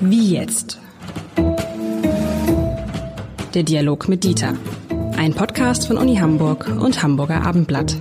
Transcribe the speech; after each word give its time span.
Wie 0.00 0.32
jetzt? 0.32 0.80
Der 3.54 3.62
Dialog 3.62 4.08
mit 4.08 4.24
Dieter. 4.24 4.54
Ein 5.16 5.34
Podcast 5.34 5.86
von 5.86 5.98
Uni 5.98 6.16
Hamburg 6.16 6.66
und 6.68 7.02
Hamburger 7.02 7.42
Abendblatt. 7.42 7.96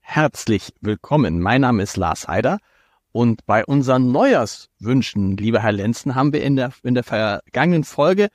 Herzlich 0.00 0.72
willkommen. 0.80 1.40
Mein 1.40 1.60
Name 1.60 1.82
ist 1.82 1.96
Lars 1.96 2.26
Heider 2.28 2.58
und 3.12 3.46
bei 3.46 3.64
unseren 3.64 4.12
Neujahrswünschen, 4.12 5.36
lieber 5.36 5.60
Herr 5.60 5.72
Lenzen, 5.72 6.14
haben 6.14 6.32
wir 6.32 6.42
in 6.42 6.56
der, 6.56 6.72
in 6.82 6.94
der 6.94 7.04
vergangenen 7.04 7.84
Folge 7.84 8.28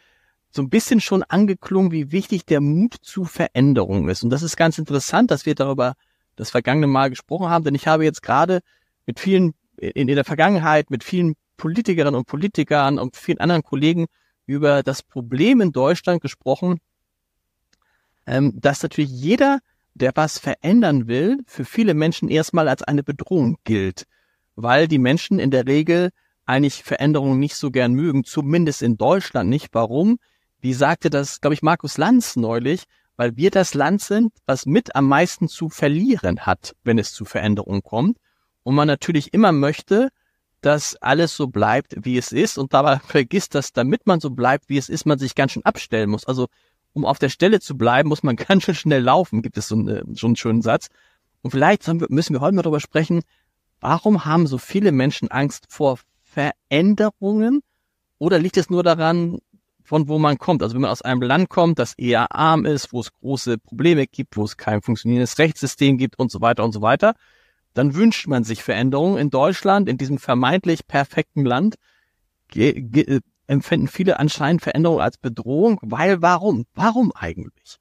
so 0.49 0.61
ein 0.61 0.69
bisschen 0.69 1.01
schon 1.01 1.23
angeklungen, 1.23 1.91
wie 1.91 2.11
wichtig 2.11 2.45
der 2.45 2.61
Mut 2.61 2.95
zu 3.01 3.25
Veränderung 3.25 4.09
ist. 4.09 4.23
Und 4.23 4.29
das 4.29 4.43
ist 4.43 4.57
ganz 4.57 4.77
interessant, 4.77 5.31
dass 5.31 5.45
wir 5.45 5.55
darüber 5.55 5.95
das 6.41 6.49
vergangene 6.49 6.87
Mal 6.87 7.11
gesprochen 7.11 7.49
haben, 7.49 7.63
denn 7.63 7.75
ich 7.75 7.85
habe 7.85 8.03
jetzt 8.03 8.23
gerade 8.23 8.61
mit 9.05 9.19
vielen, 9.19 9.53
in, 9.77 10.07
in 10.07 10.15
der 10.15 10.25
Vergangenheit 10.25 10.89
mit 10.89 11.03
vielen 11.03 11.35
Politikerinnen 11.55 12.15
und 12.15 12.25
Politikern 12.25 12.97
und 12.97 13.15
vielen 13.15 13.39
anderen 13.39 13.61
Kollegen 13.61 14.07
über 14.47 14.81
das 14.81 15.03
Problem 15.03 15.61
in 15.61 15.71
Deutschland 15.71 16.19
gesprochen, 16.19 16.79
ähm, 18.25 18.59
dass 18.59 18.81
natürlich 18.81 19.11
jeder, 19.11 19.59
der 19.93 20.13
was 20.15 20.39
verändern 20.39 21.07
will, 21.07 21.37
für 21.45 21.63
viele 21.63 21.93
Menschen 21.93 22.27
erstmal 22.27 22.67
als 22.67 22.81
eine 22.81 23.03
Bedrohung 23.03 23.57
gilt, 23.63 24.07
weil 24.55 24.87
die 24.87 24.97
Menschen 24.97 25.37
in 25.37 25.51
der 25.51 25.67
Regel 25.67 26.09
eigentlich 26.45 26.83
Veränderungen 26.83 27.39
nicht 27.39 27.55
so 27.55 27.69
gern 27.69 27.93
mögen, 27.93 28.23
zumindest 28.23 28.81
in 28.81 28.97
Deutschland 28.97 29.47
nicht. 29.47 29.69
Warum? 29.73 30.17
Wie 30.59 30.73
sagte 30.73 31.11
das, 31.11 31.39
glaube 31.39 31.53
ich, 31.53 31.61
Markus 31.61 31.99
Lanz 31.99 32.35
neulich, 32.35 32.85
weil 33.21 33.37
wir 33.37 33.51
das 33.51 33.75
Land 33.75 34.01
sind, 34.01 34.33
was 34.47 34.65
mit 34.65 34.95
am 34.95 35.07
meisten 35.07 35.47
zu 35.47 35.69
verlieren 35.69 36.39
hat, 36.39 36.75
wenn 36.83 36.97
es 36.97 37.13
zu 37.13 37.23
Veränderungen 37.23 37.83
kommt. 37.83 38.17
Und 38.63 38.73
man 38.73 38.87
natürlich 38.87 39.31
immer 39.31 39.51
möchte, 39.51 40.09
dass 40.61 40.95
alles 40.95 41.35
so 41.35 41.45
bleibt, 41.45 41.95
wie 42.03 42.17
es 42.17 42.31
ist 42.31 42.57
und 42.57 42.73
dabei 42.73 42.97
vergisst, 43.05 43.53
dass 43.53 43.73
damit 43.73 44.07
man 44.07 44.21
so 44.21 44.31
bleibt, 44.31 44.69
wie 44.69 44.77
es 44.79 44.89
ist, 44.89 45.05
man 45.05 45.19
sich 45.19 45.35
ganz 45.35 45.51
schön 45.51 45.63
abstellen 45.63 46.09
muss. 46.09 46.25
Also 46.25 46.47
um 46.93 47.05
auf 47.05 47.19
der 47.19 47.29
Stelle 47.29 47.59
zu 47.59 47.77
bleiben, 47.77 48.09
muss 48.09 48.23
man 48.23 48.35
ganz 48.47 48.63
schön 48.63 48.73
schnell 48.73 49.03
laufen, 49.03 49.43
gibt 49.43 49.59
es 49.59 49.67
so, 49.67 49.75
eine, 49.75 50.03
so 50.13 50.25
einen 50.25 50.35
schönen 50.35 50.63
Satz. 50.63 50.87
Und 51.43 51.51
vielleicht 51.51 51.87
müssen 52.09 52.33
wir 52.33 52.41
heute 52.41 52.55
mal 52.55 52.63
darüber 52.63 52.79
sprechen, 52.79 53.21
warum 53.81 54.25
haben 54.25 54.47
so 54.47 54.57
viele 54.57 54.91
Menschen 54.91 55.29
Angst 55.29 55.67
vor 55.69 55.99
Veränderungen? 56.23 57.61
Oder 58.17 58.39
liegt 58.39 58.57
es 58.57 58.71
nur 58.71 58.81
daran, 58.81 59.37
von 59.91 60.07
wo 60.07 60.17
man 60.17 60.37
kommt. 60.37 60.63
Also 60.63 60.73
wenn 60.73 60.83
man 60.83 60.89
aus 60.89 61.01
einem 61.01 61.21
Land 61.21 61.49
kommt, 61.49 61.77
das 61.77 61.95
eher 61.97 62.33
arm 62.33 62.63
ist, 62.65 62.93
wo 62.93 63.01
es 63.01 63.11
große 63.11 63.57
Probleme 63.57 64.07
gibt, 64.07 64.37
wo 64.37 64.45
es 64.45 64.55
kein 64.55 64.81
funktionierendes 64.81 65.37
Rechtssystem 65.37 65.97
gibt 65.97 66.17
und 66.17 66.31
so 66.31 66.39
weiter 66.39 66.63
und 66.63 66.71
so 66.71 66.81
weiter, 66.81 67.13
dann 67.73 67.93
wünscht 67.93 68.25
man 68.25 68.45
sich 68.45 68.63
Veränderungen. 68.63 69.17
In 69.17 69.29
Deutschland, 69.31 69.89
in 69.89 69.97
diesem 69.97 70.17
vermeintlich 70.17 70.87
perfekten 70.87 71.43
Land, 71.43 71.75
äh, 72.55 73.19
empfinden 73.47 73.89
viele 73.89 74.17
anscheinend 74.17 74.61
Veränderungen 74.61 75.01
als 75.01 75.17
Bedrohung, 75.17 75.77
weil 75.81 76.21
warum? 76.21 76.67
Warum 76.73 77.11
eigentlich? 77.13 77.77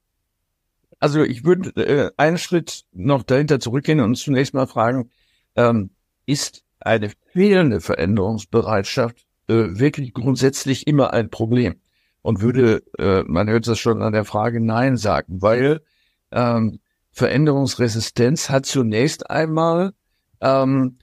Also 0.98 1.22
ich 1.22 1.44
würde 1.44 1.70
äh, 1.80 2.10
einen 2.16 2.38
Schritt 2.38 2.86
noch 2.90 3.22
dahinter 3.22 3.60
zurückgehen 3.60 4.00
und 4.00 4.16
zunächst 4.16 4.52
mal 4.52 4.66
fragen, 4.66 5.10
ähm, 5.54 5.90
ist 6.26 6.64
eine 6.80 7.12
fehlende 7.32 7.80
Veränderungsbereitschaft 7.80 9.28
äh, 9.46 9.78
wirklich 9.78 10.12
grundsätzlich 10.12 10.88
immer 10.88 11.12
ein 11.12 11.30
Problem? 11.30 11.76
Und 12.22 12.40
würde, 12.40 12.82
äh, 12.98 13.22
man 13.26 13.48
hört 13.48 13.66
das 13.66 13.78
schon 13.78 14.02
an 14.02 14.12
der 14.12 14.24
Frage 14.24 14.60
Nein 14.60 14.96
sagen, 14.96 15.40
weil 15.40 15.80
ähm, 16.30 16.80
Veränderungsresistenz 17.12 18.50
hat 18.50 18.66
zunächst 18.66 19.30
einmal 19.30 19.92
ähm, 20.40 20.98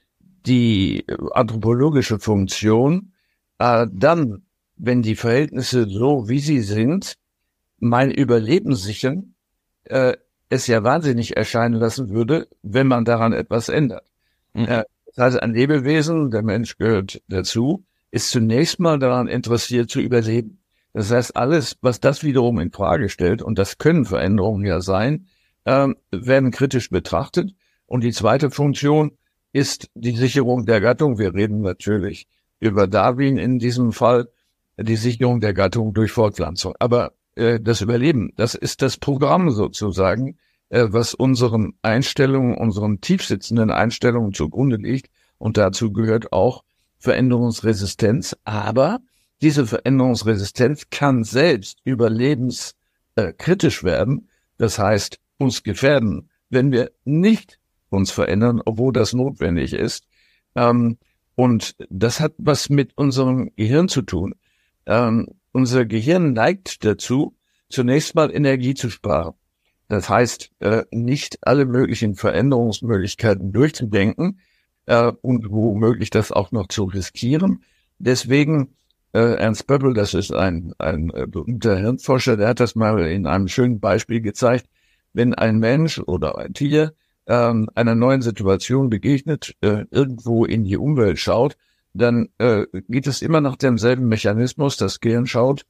die 0.46 1.06
anthropologische 1.32 2.20
Funktion, 2.20 3.14
äh, 3.60 3.88
dann, 3.92 4.44
wenn 4.76 5.02
die 5.02 5.16
Verhältnisse 5.16 5.88
so 5.90 6.30
wie 6.30 6.40
sie 6.40 6.62
sind, 6.62 7.16
mein 7.80 8.12
Überleben 8.12 8.76
sichern, 8.76 9.36
äh, 9.86 10.14
es 10.50 10.68
ja 10.68 10.84
wahnsinnig 10.84 11.36
erscheinen 11.36 11.76
lassen 11.76 12.10
würde, 12.10 12.48
wenn 12.62 12.88
man 12.88 13.06
daran 13.06 13.34
etwas 13.34 13.70
ändert. 13.70 14.06
Mhm. 14.54 14.66
Äh, 14.66 14.84
das 15.08 15.18
heißt, 15.18 15.42
ein 15.42 15.54
Lebewesen, 15.54 16.32
der 16.32 16.44
Mensch 16.44 16.78
gehört 16.78 17.22
dazu, 17.28 17.84
ist 18.12 18.30
zunächst 18.30 18.80
mal 18.80 19.00
daran 19.00 19.28
interessiert 19.28 19.90
zu 19.90 20.00
überleben. 20.00 20.60
Das 20.98 21.12
heißt, 21.12 21.36
alles, 21.36 21.78
was 21.82 22.00
das 22.00 22.24
wiederum 22.24 22.60
in 22.60 22.72
Frage 22.72 23.10
stellt, 23.10 23.44
und 23.44 23.60
das 23.60 23.78
können 23.78 24.04
Veränderungen 24.04 24.66
ja 24.66 24.82
sein, 24.82 25.28
äh, 25.64 25.90
werden 26.10 26.50
kritisch 26.50 26.90
betrachtet. 26.90 27.54
Und 27.86 28.04
die 28.04 28.12
zweite 28.12 28.50
Funktion 28.50 29.12
ist 29.54 29.92
die 29.94 30.16
Sicherung 30.16 30.66
der 30.66 30.82
Gattung. 30.82 31.20
Wir 31.20 31.36
reden 31.36 31.62
natürlich 31.62 32.28
über 32.60 32.88
Darwin 32.88 33.38
in 33.38 33.60
diesem 33.60 33.92
Fall, 33.92 34.30
die 34.76 34.96
Sicherung 34.96 35.40
der 35.40 35.54
Gattung 35.54 35.94
durch 35.94 36.12
Fortpflanzung. 36.12 36.74
Aber 36.80 37.14
äh, 37.36 37.60
das 37.60 37.82
Überleben, 37.82 38.32
das 38.36 38.56
ist 38.56 38.82
das 38.82 38.98
Programm 38.98 39.52
sozusagen, 39.52 40.40
äh, 40.70 40.88
was 40.90 41.14
unseren 41.14 41.74
Einstellungen, 41.84 42.58
unseren 42.58 43.02
tiefsitzenden 43.02 43.70
Einstellungen 43.70 44.34
zugrunde 44.34 44.78
liegt. 44.78 45.12
Und 45.38 45.58
dazu 45.58 45.94
gehört 45.94 46.34
auch 46.34 46.64
Veränderungsresistenz. 46.98 48.36
Aber 48.46 48.98
diese 49.42 49.68
Veränderungsresistenz 49.68 50.90
kann 50.90 51.24
selbst 51.24 51.80
überlebenskritisch 51.84 53.82
äh, 53.82 53.86
werden, 53.86 54.30
das 54.58 54.80
heißt 54.80 55.20
uns 55.38 55.64
gefährden, 55.64 56.30
wenn 56.50 56.72
wir 56.72 56.92
nicht 57.06 57.60
uns 57.90 58.12
verändern, 58.12 58.62
obwohl 58.66 58.94
das 58.94 59.14
notwendig 59.14 59.74
ist. 59.74 60.06
Ähm, 60.56 60.98
und 61.36 61.76
das 61.90 62.20
hat 62.20 62.34
was 62.38 62.70
mit 62.70 62.98
unserem 62.98 63.52
Gehirn 63.56 63.88
zu 63.88 64.02
tun. 64.02 64.34
Ähm, 64.88 65.28
unser 65.52 65.86
Gehirn 65.86 66.34
neigt 66.34 66.84
dazu, 66.84 67.36
zunächst 67.70 68.16
mal 68.16 68.34
Energie 68.34 68.74
zu 68.74 68.90
sparen. 68.90 69.36
Das 69.88 70.10
heißt, 70.10 70.52
äh, 70.60 70.84
nicht 70.92 71.38
alle 71.42 71.66
möglichen 71.66 72.16
Veränderungsmöglichkeiten 72.16 73.54
durchzudenken 73.54 74.40
äh, 74.86 75.12
und 75.22 75.50
womöglich 75.50 76.10
das 76.10 76.32
auch 76.32 76.52
noch 76.52 76.68
zu 76.68 76.86
riskieren. 76.86 77.64
Deswegen 78.00 78.76
Ernst 79.14 79.68
Böbbel, 79.68 79.94
das 79.94 80.14
ist 80.14 80.34
ein, 80.34 80.74
ein 80.78 81.10
äh, 81.12 81.26
berühmter 81.28 81.78
Hirnforscher, 81.78 82.38
der 82.38 82.50
hat 82.50 82.60
das 82.60 82.76
mal 82.76 83.00
in 83.08 83.26
einem 83.26 83.48
schönen 83.48 83.80
Beispiel 83.80 84.22
gezeigt. 84.22 84.68
Wenn 85.14 85.34
ein 85.34 85.60
Mensch 85.60 86.00
oder 86.00 86.38
ein 86.38 86.54
Tier 86.54 86.94
ähm, 87.26 87.70
einer 87.76 87.96
neuen 87.96 88.22
Situation 88.22 88.90
begegnet, 88.90 89.56
äh, 89.62 89.86
irgendwo 89.92 90.46
in 90.46 90.64
die 90.64 90.78
Umwelt 90.78 91.20
schaut, 91.20 91.58
dann 91.94 92.30
äh, 92.38 92.66
geht 92.88 93.08
es 93.08 93.22
immer 93.22 93.42
nach 93.42 93.56
demselben 93.56 94.08
Mechanismus. 94.08 94.78
Das 94.78 95.00
Gehirn 95.00 95.26
schaut, 95.26 95.66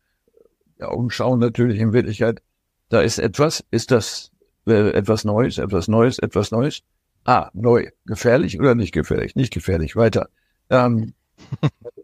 die 0.77 0.83
Augen 0.83 1.09
schauen 1.09 1.39
natürlich 1.39 1.79
in 1.79 1.93
Wirklichkeit, 1.93 2.41
da 2.89 3.01
ist 3.01 3.19
etwas, 3.19 3.63
ist 3.71 3.91
das 3.91 4.31
äh, 4.65 4.91
etwas 4.91 5.25
Neues, 5.25 5.57
etwas 5.57 5.87
Neues, 5.87 6.19
etwas 6.19 6.51
Neues? 6.51 6.81
Ah, 7.25 7.49
neu. 7.53 7.89
Gefährlich 8.05 8.59
oder 8.59 8.73
nicht 8.73 8.93
gefährlich? 8.93 9.35
Nicht 9.35 9.53
gefährlich. 9.53 9.95
Weiter. 9.95 10.29
Ähm, 10.69 11.13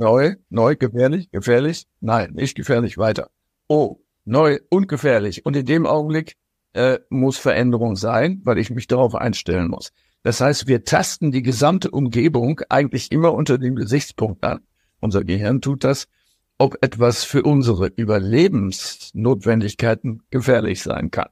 Neu, 0.00 0.34
neu, 0.48 0.74
gefährlich, 0.76 1.30
gefährlich. 1.30 1.86
Nein, 2.00 2.32
nicht 2.32 2.54
gefährlich, 2.54 2.96
weiter. 2.96 3.28
Oh, 3.68 3.98
neu 4.24 4.60
und 4.70 4.88
gefährlich. 4.88 5.44
Und 5.44 5.54
in 5.56 5.66
dem 5.66 5.84
Augenblick 5.84 6.38
äh, 6.72 7.00
muss 7.10 7.36
Veränderung 7.36 7.96
sein, 7.96 8.40
weil 8.44 8.56
ich 8.56 8.70
mich 8.70 8.86
darauf 8.86 9.14
einstellen 9.14 9.68
muss. 9.68 9.92
Das 10.22 10.40
heißt, 10.40 10.66
wir 10.66 10.84
tasten 10.84 11.32
die 11.32 11.42
gesamte 11.42 11.90
Umgebung 11.90 12.62
eigentlich 12.70 13.12
immer 13.12 13.34
unter 13.34 13.58
dem 13.58 13.76
Gesichtspunkt 13.76 14.42
an. 14.42 14.60
Unser 15.00 15.22
Gehirn 15.22 15.60
tut 15.60 15.84
das, 15.84 16.08
ob 16.56 16.82
etwas 16.82 17.24
für 17.24 17.42
unsere 17.42 17.88
Überlebensnotwendigkeiten 17.88 20.22
gefährlich 20.30 20.82
sein 20.82 21.10
kann. 21.10 21.28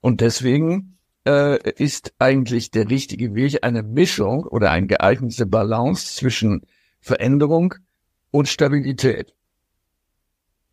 Und 0.00 0.20
deswegen 0.20 0.98
äh, 1.28 1.60
ist 1.74 2.12
eigentlich 2.18 2.72
der 2.72 2.90
richtige 2.90 3.36
Weg 3.36 3.62
eine 3.62 3.84
Mischung 3.84 4.46
oder 4.46 4.72
eine 4.72 4.88
geeignete 4.88 5.46
Balance 5.46 6.16
zwischen 6.16 6.62
Veränderung 6.98 7.76
und 8.30 8.48
Stabilität. 8.48 9.34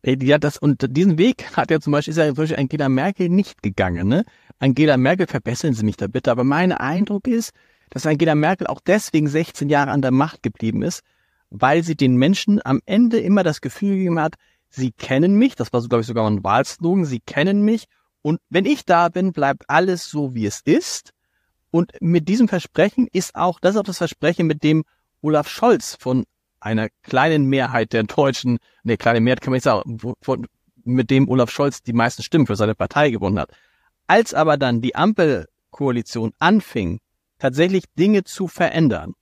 Ja, 0.04 0.38
das, 0.38 0.58
und 0.58 0.96
diesen 0.96 1.18
Weg 1.18 1.56
hat 1.56 1.70
ja 1.70 1.80
zum 1.80 1.92
Beispiel, 1.92 2.12
ist 2.12 2.18
ja 2.18 2.26
zum 2.26 2.36
Beispiel 2.36 2.58
Angela 2.58 2.88
Merkel 2.88 3.28
nicht 3.28 3.62
gegangen, 3.62 4.08
ne? 4.08 4.24
Angela 4.60 4.96
Merkel, 4.96 5.26
verbessern 5.26 5.74
Sie 5.74 5.84
mich 5.84 5.96
da 5.96 6.06
bitte, 6.06 6.30
aber 6.30 6.44
mein 6.44 6.72
Eindruck 6.72 7.26
ist, 7.26 7.52
dass 7.90 8.06
Angela 8.06 8.34
Merkel 8.34 8.66
auch 8.66 8.80
deswegen 8.80 9.28
16 9.28 9.68
Jahre 9.68 9.90
an 9.90 10.02
der 10.02 10.10
Macht 10.10 10.42
geblieben 10.42 10.82
ist, 10.82 11.02
weil 11.50 11.82
sie 11.82 11.96
den 11.96 12.16
Menschen 12.16 12.60
am 12.64 12.80
Ende 12.86 13.18
immer 13.18 13.42
das 13.42 13.60
Gefühl 13.60 13.96
gegeben 13.96 14.20
hat, 14.20 14.34
sie 14.68 14.92
kennen 14.92 15.34
mich, 15.34 15.56
das 15.56 15.72
war 15.72 15.80
so, 15.80 15.88
glaube 15.88 16.02
ich, 16.02 16.06
sogar 16.06 16.28
ein 16.28 16.44
Wahlslogan, 16.44 17.04
sie 17.04 17.20
kennen 17.20 17.62
mich 17.62 17.86
und 18.22 18.40
wenn 18.50 18.66
ich 18.66 18.84
da 18.84 19.08
bin, 19.08 19.32
bleibt 19.32 19.64
alles 19.68 20.08
so, 20.08 20.34
wie 20.34 20.46
es 20.46 20.60
ist. 20.64 21.12
Und 21.70 21.92
mit 22.00 22.28
diesem 22.28 22.48
Versprechen 22.48 23.08
ist 23.12 23.34
auch, 23.34 23.60
das 23.60 23.74
ist 23.74 23.80
auch 23.80 23.84
das 23.84 23.98
Versprechen, 23.98 24.46
mit 24.46 24.62
dem 24.62 24.84
Olaf 25.20 25.48
Scholz 25.48 25.96
von 25.98 26.24
einer 26.60 26.88
kleinen 27.02 27.46
Mehrheit 27.46 27.92
der 27.92 28.04
Deutschen, 28.04 28.58
ne, 28.82 28.96
kleine 28.96 29.20
Mehrheit 29.20 29.40
kann 29.40 29.52
man 29.52 29.56
nicht 29.56 29.64
sagen, 29.64 29.98
mit 30.84 31.10
dem 31.10 31.28
Olaf 31.28 31.50
Scholz 31.50 31.82
die 31.82 31.92
meisten 31.92 32.22
Stimmen 32.22 32.46
für 32.46 32.56
seine 32.56 32.74
Partei 32.74 33.10
gewonnen 33.10 33.38
hat. 33.38 33.50
Als 34.06 34.34
aber 34.34 34.56
dann 34.56 34.80
die 34.80 34.94
Ampelkoalition 34.94 36.32
anfing, 36.38 37.00
tatsächlich 37.38 37.84
Dinge 37.98 38.24
zu 38.24 38.48
verändern, 38.48 39.14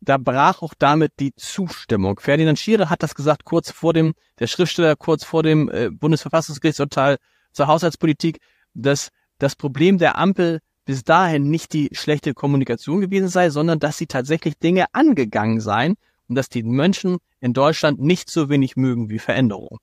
da 0.00 0.18
brach 0.18 0.62
auch 0.62 0.74
damit 0.78 1.12
die 1.18 1.34
Zustimmung. 1.34 2.20
Ferdinand 2.20 2.58
Schiere 2.58 2.90
hat 2.90 3.02
das 3.02 3.14
gesagt 3.14 3.44
kurz 3.44 3.70
vor 3.70 3.92
dem, 3.92 4.14
der 4.38 4.46
Schriftsteller 4.46 4.94
kurz 4.94 5.24
vor 5.24 5.42
dem 5.42 5.70
äh, 5.70 5.90
Bundesverfassungsgerichtsurteil 5.90 7.16
zur 7.52 7.66
Haushaltspolitik, 7.66 8.38
dass 8.74 9.10
das 9.38 9.56
Problem 9.56 9.98
der 9.98 10.18
Ampel 10.18 10.60
bis 10.84 11.02
dahin 11.02 11.50
nicht 11.50 11.72
die 11.72 11.88
schlechte 11.92 12.34
Kommunikation 12.34 13.00
gewesen 13.00 13.28
sei, 13.28 13.50
sondern 13.50 13.80
dass 13.80 13.98
sie 13.98 14.06
tatsächlich 14.06 14.58
Dinge 14.58 14.86
angegangen 14.92 15.60
seien 15.60 15.96
und 16.28 16.34
dass 16.34 16.48
die 16.48 16.62
Menschen 16.62 17.18
in 17.40 17.52
Deutschland 17.52 18.00
nicht 18.00 18.30
so 18.30 18.48
wenig 18.48 18.76
mögen 18.76 19.10
wie 19.10 19.18
Veränderung. 19.18 19.78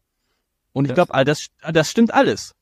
Und 0.73 0.85
ich 0.85 0.93
glaube, 0.93 1.13
all 1.13 1.25
das, 1.25 1.47
das 1.71 1.89
stimmt 1.89 2.13
alles. 2.13 2.55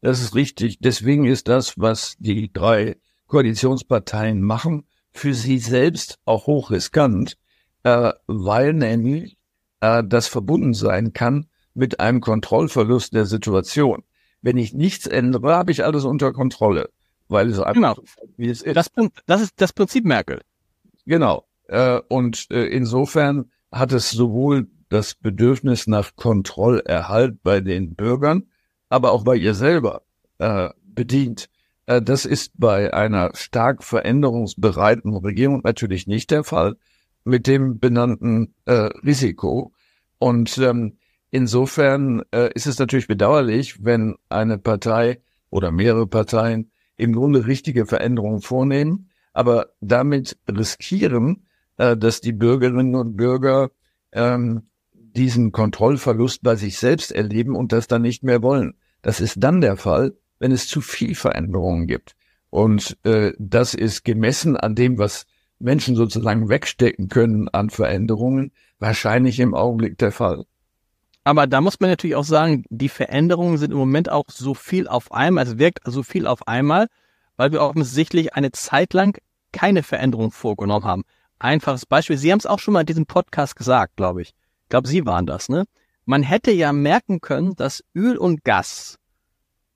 Das 0.00 0.20
ist 0.20 0.34
richtig. 0.34 0.78
Deswegen 0.80 1.24
ist 1.24 1.48
das, 1.48 1.78
was 1.78 2.16
die 2.18 2.52
drei 2.52 2.96
Koalitionsparteien 3.26 4.42
machen, 4.42 4.84
für 5.12 5.34
sie 5.34 5.58
selbst 5.58 6.18
auch 6.24 6.46
hochriskant, 6.46 7.38
äh, 7.84 8.12
weil 8.26 8.72
nämlich 8.72 9.36
äh, 9.80 10.02
das 10.04 10.26
verbunden 10.26 10.74
sein 10.74 11.12
kann 11.12 11.46
mit 11.74 12.00
einem 12.00 12.20
Kontrollverlust 12.20 13.14
der 13.14 13.26
Situation. 13.26 14.02
Wenn 14.42 14.58
ich 14.58 14.74
nichts 14.74 15.06
ändere, 15.06 15.54
habe 15.54 15.72
ich 15.72 15.84
alles 15.84 16.04
unter 16.04 16.32
Kontrolle, 16.32 16.90
weil 17.28 17.48
es 17.48 17.58
einfach 17.58 17.74
genau. 17.74 17.96
wie 18.36 18.48
es 18.48 18.62
ist. 18.62 18.76
Das, 18.76 18.90
das 19.26 19.40
ist 19.40 19.52
das 19.56 19.72
Prinzip 19.72 20.04
Merkel. 20.04 20.40
Genau. 21.06 21.46
Äh, 21.68 22.00
und 22.08 22.50
äh, 22.50 22.66
insofern 22.66 23.50
hat 23.72 23.92
es 23.92 24.10
sowohl 24.10 24.68
das 24.88 25.14
Bedürfnis 25.14 25.86
nach 25.86 26.14
Kontrollerhalt 26.16 27.42
bei 27.42 27.60
den 27.60 27.94
Bürgern, 27.94 28.44
aber 28.88 29.12
auch 29.12 29.24
bei 29.24 29.36
ihr 29.36 29.54
selber 29.54 30.02
äh, 30.38 30.70
bedient. 30.82 31.48
Das 31.86 32.24
ist 32.24 32.52
bei 32.56 32.94
einer 32.94 33.32
stark 33.34 33.84
veränderungsbereiten 33.84 35.14
Regierung 35.14 35.60
natürlich 35.64 36.06
nicht 36.06 36.30
der 36.30 36.42
Fall 36.42 36.76
mit 37.24 37.46
dem 37.46 37.78
benannten 37.78 38.54
äh, 38.66 38.88
Risiko. 39.04 39.72
Und 40.18 40.56
ähm, 40.58 40.98
insofern 41.30 42.22
äh, 42.32 42.50
ist 42.54 42.66
es 42.66 42.78
natürlich 42.78 43.06
bedauerlich, 43.06 43.84
wenn 43.84 44.16
eine 44.28 44.58
Partei 44.58 45.20
oder 45.50 45.72
mehrere 45.72 46.06
Parteien 46.06 46.70
im 46.96 47.12
Grunde 47.12 47.46
richtige 47.46 47.86
Veränderungen 47.86 48.40
vornehmen, 48.40 49.10
aber 49.32 49.70
damit 49.80 50.38
riskieren, 50.48 51.46
äh, 51.76 51.96
dass 51.96 52.20
die 52.20 52.32
Bürgerinnen 52.32 52.94
und 52.94 53.16
Bürger 53.16 53.70
ähm, 54.12 54.68
diesen 54.92 55.52
Kontrollverlust 55.52 56.42
bei 56.42 56.56
sich 56.56 56.78
selbst 56.78 57.12
erleben 57.12 57.56
und 57.56 57.72
das 57.72 57.86
dann 57.86 58.02
nicht 58.02 58.22
mehr 58.22 58.42
wollen. 58.42 58.74
Das 59.02 59.20
ist 59.20 59.36
dann 59.38 59.60
der 59.60 59.76
Fall, 59.76 60.14
wenn 60.38 60.52
es 60.52 60.66
zu 60.66 60.80
viel 60.80 61.14
Veränderungen 61.14 61.86
gibt. 61.86 62.16
Und 62.50 62.96
äh, 63.04 63.32
das 63.38 63.74
ist 63.74 64.04
gemessen 64.04 64.56
an 64.56 64.74
dem, 64.74 64.98
was 64.98 65.26
Menschen 65.58 65.96
sozusagen 65.96 66.48
wegstecken 66.48 67.08
können 67.08 67.48
an 67.48 67.70
Veränderungen, 67.70 68.52
wahrscheinlich 68.78 69.40
im 69.40 69.54
Augenblick 69.54 69.98
der 69.98 70.12
Fall. 70.12 70.44
Aber 71.24 71.46
da 71.46 71.60
muss 71.60 71.80
man 71.80 71.90
natürlich 71.90 72.16
auch 72.16 72.24
sagen, 72.24 72.64
die 72.68 72.90
Veränderungen 72.90 73.56
sind 73.56 73.70
im 73.70 73.78
Moment 73.78 74.10
auch 74.10 74.26
so 74.28 74.52
viel 74.52 74.86
auf 74.86 75.10
einmal, 75.10 75.46
es 75.46 75.58
wirkt 75.58 75.80
so 75.84 76.02
viel 76.02 76.26
auf 76.26 76.46
einmal, 76.46 76.88
weil 77.36 77.50
wir 77.50 77.62
offensichtlich 77.62 78.34
eine 78.34 78.52
Zeit 78.52 78.92
lang 78.92 79.18
keine 79.52 79.82
Veränderung 79.82 80.30
vorgenommen 80.30 80.84
haben. 80.84 81.04
Einfaches 81.38 81.86
Beispiel, 81.86 82.16
Sie 82.16 82.30
haben 82.30 82.38
es 82.38 82.46
auch 82.46 82.58
schon 82.58 82.74
mal 82.74 82.80
in 82.80 82.86
diesem 82.86 83.06
Podcast 83.06 83.56
gesagt, 83.56 83.96
glaube 83.96 84.22
ich. 84.22 84.28
Ich 84.28 84.68
glaube, 84.68 84.88
Sie 84.88 85.04
waren 85.04 85.26
das, 85.26 85.48
ne? 85.48 85.64
Man 86.06 86.22
hätte 86.22 86.50
ja 86.50 86.72
merken 86.72 87.20
können, 87.20 87.54
dass 87.56 87.82
Öl 87.94 88.16
und 88.16 88.44
Gas 88.44 88.98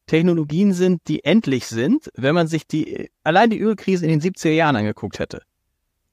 Technologien 0.08 0.72
sind, 0.72 1.02
die 1.06 1.22
endlich 1.22 1.66
sind, 1.66 2.10
wenn 2.14 2.34
man 2.34 2.48
sich 2.48 2.66
die, 2.66 3.10
allein 3.22 3.50
die 3.50 3.60
Ölkrise 3.60 4.06
in 4.06 4.18
den 4.18 4.20
70er 4.20 4.50
Jahren 4.50 4.74
angeguckt 4.74 5.20
hätte. 5.20 5.42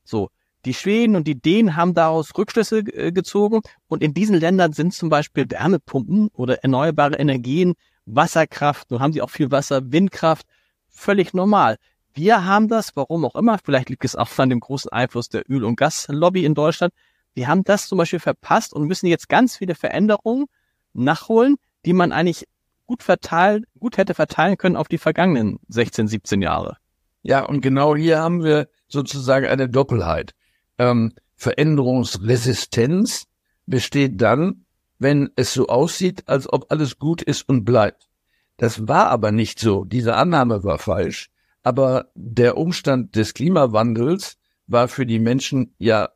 So. 0.04 0.30
Die 0.66 0.74
Schweden 0.74 1.16
und 1.16 1.28
die 1.28 1.40
Dänen 1.40 1.76
haben 1.76 1.94
daraus 1.94 2.36
Rückschlüsse 2.36 2.80
äh, 2.80 3.12
gezogen 3.12 3.62
und 3.88 4.02
in 4.02 4.16
diesen 4.16 4.36
Ländern 4.36 4.74
sind 4.74 4.96
zum 4.96 5.10
Beispiel 5.10 5.46
Wärmepumpen 5.48 6.30
oder 6.34 6.64
erneuerbare 6.64 7.16
Energien, 7.18 7.76
Wasserkraft, 8.06 8.90
nun 8.90 9.00
haben 9.00 9.14
sie 9.14 9.22
auch 9.22 9.30
viel 9.30 9.52
Wasser, 9.52 9.92
Windkraft, 9.92 10.48
völlig 10.90 11.36
normal. 11.36 11.78
Wir 12.18 12.46
haben 12.46 12.70
das, 12.70 12.96
warum 12.96 13.26
auch 13.26 13.36
immer, 13.36 13.60
vielleicht 13.62 13.90
liegt 13.90 14.06
es 14.06 14.16
auch 14.16 14.30
an 14.38 14.50
dem 14.50 14.62
großen 14.62 14.90
Einfluss 14.90 15.28
der 15.28 15.44
Öl- 15.52 15.66
und 15.66 15.76
Gaslobby 15.76 16.46
in 16.46 16.56
Deutschland. 16.56 16.94
Wir 17.34 17.50
haben 17.50 17.66
das 17.66 17.90
zum 17.90 17.98
Beispiel 17.98 18.20
verpasst 18.20 18.74
und 18.74 18.88
müssen 18.88 19.08
jetzt 19.08 19.28
ganz 19.28 19.58
viele 19.58 19.76
Veränderungen 19.76 20.46
nachholen, 20.94 21.58
die 21.86 21.92
man 21.92 22.14
eigentlich 22.14 22.48
gut 22.86 23.04
verteilt, 23.04 23.66
gut 23.78 23.98
hätte 23.98 24.14
verteilen 24.14 24.58
können 24.58 24.78
auf 24.78 24.88
die 24.88 24.98
vergangenen 24.98 25.60
16, 25.68 26.08
17 26.08 26.42
Jahre. 26.42 26.78
Ja, 27.22 27.44
und 27.44 27.60
genau 27.60 27.98
hier 27.98 28.20
haben 28.20 28.46
wir 28.46 28.70
sozusagen 28.88 29.48
eine 29.48 29.68
Doppelheit. 29.68 30.34
Ähm, 30.78 31.12
Veränderungsresistenz 31.36 33.26
besteht 33.66 34.22
dann, 34.22 34.66
wenn 35.00 35.32
es 35.36 35.54
so 35.54 35.68
aussieht, 35.68 36.24
als 36.28 36.52
ob 36.52 36.72
alles 36.72 36.98
gut 36.98 37.22
ist 37.22 37.50
und 37.50 37.66
bleibt. 37.66 38.08
Das 38.56 38.88
war 38.88 39.08
aber 39.08 39.34
nicht 39.34 39.60
so. 39.60 39.84
Diese 39.84 40.16
Annahme 40.16 40.64
war 40.64 40.78
falsch. 40.78 41.30
Aber 41.66 42.12
der 42.16 42.58
Umstand 42.58 43.16
des 43.18 43.34
Klimawandels 43.34 44.38
war 44.68 44.88
für 44.88 45.06
die 45.06 45.20
Menschen 45.20 45.76
ja 45.78 46.10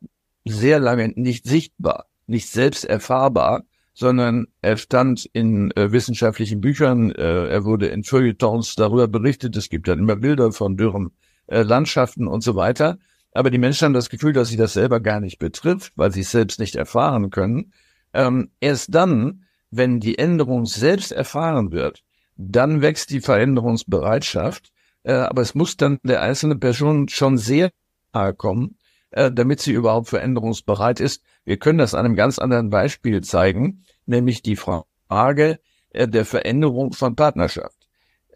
sehr 0.46 0.80
lange 0.80 1.08
nicht 1.08 1.44
sichtbar, 1.46 2.06
nicht 2.26 2.48
selbst 2.48 2.86
erfahrbar 2.86 3.64
sondern 4.00 4.46
er 4.62 4.78
stand 4.78 5.26
in 5.34 5.70
äh, 5.72 5.92
wissenschaftlichen 5.92 6.62
Büchern, 6.62 7.10
äh, 7.10 7.48
er 7.48 7.64
wurde 7.66 7.88
in 7.88 8.02
Feuilletons 8.02 8.74
darüber 8.74 9.08
berichtet, 9.08 9.56
es 9.56 9.68
gibt 9.68 9.88
dann 9.88 9.98
immer 9.98 10.16
Bilder 10.16 10.52
von 10.52 10.78
dürren 10.78 11.10
äh, 11.48 11.60
Landschaften 11.62 12.26
und 12.26 12.42
so 12.42 12.54
weiter. 12.54 12.98
Aber 13.32 13.50
die 13.50 13.58
Menschen 13.58 13.84
haben 13.84 13.92
das 13.92 14.08
Gefühl, 14.08 14.32
dass 14.32 14.48
sie 14.48 14.56
das 14.56 14.72
selber 14.72 15.00
gar 15.00 15.20
nicht 15.20 15.38
betrifft, 15.38 15.92
weil 15.96 16.12
sie 16.12 16.20
es 16.20 16.30
selbst 16.30 16.58
nicht 16.58 16.76
erfahren 16.76 17.28
können. 17.28 17.74
Ähm, 18.14 18.50
erst 18.58 18.94
dann, 18.94 19.44
wenn 19.70 20.00
die 20.00 20.18
Änderung 20.18 20.64
selbst 20.64 21.12
erfahren 21.12 21.70
wird, 21.70 22.02
dann 22.36 22.80
wächst 22.80 23.10
die 23.10 23.20
Veränderungsbereitschaft. 23.20 24.72
Äh, 25.02 25.12
aber 25.12 25.42
es 25.42 25.54
muss 25.54 25.76
dann 25.76 25.98
der 26.02 26.22
einzelne 26.22 26.56
Person 26.56 27.08
schon 27.08 27.38
sehr 27.38 27.70
nahe 28.12 28.34
kommen, 28.34 28.76
äh, 29.10 29.30
damit 29.32 29.60
sie 29.60 29.72
überhaupt 29.72 30.08
veränderungsbereit 30.08 31.00
ist. 31.00 31.22
Wir 31.44 31.58
können 31.58 31.78
das 31.78 31.94
an 31.94 32.04
einem 32.04 32.16
ganz 32.16 32.38
anderen 32.38 32.70
Beispiel 32.70 33.22
zeigen, 33.22 33.84
nämlich 34.06 34.42
die 34.42 34.56
Frage 34.56 35.58
äh, 35.90 36.08
der 36.08 36.24
Veränderung 36.24 36.92
von 36.92 37.16
Partnerschaft. 37.16 37.76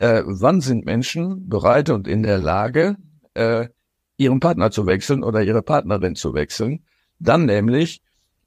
Wann 0.00 0.60
sind 0.60 0.84
Menschen 0.84 1.48
bereit 1.48 1.88
und 1.88 2.08
in 2.08 2.24
der 2.24 2.38
Lage, 2.38 2.96
ihren 4.16 4.40
Partner 4.40 4.72
zu 4.72 4.86
wechseln 4.86 5.22
oder 5.22 5.40
ihre 5.40 5.62
Partnerin 5.62 6.16
zu 6.16 6.34
wechseln? 6.34 6.84
Dann 7.20 7.44
nämlich, 7.44 8.02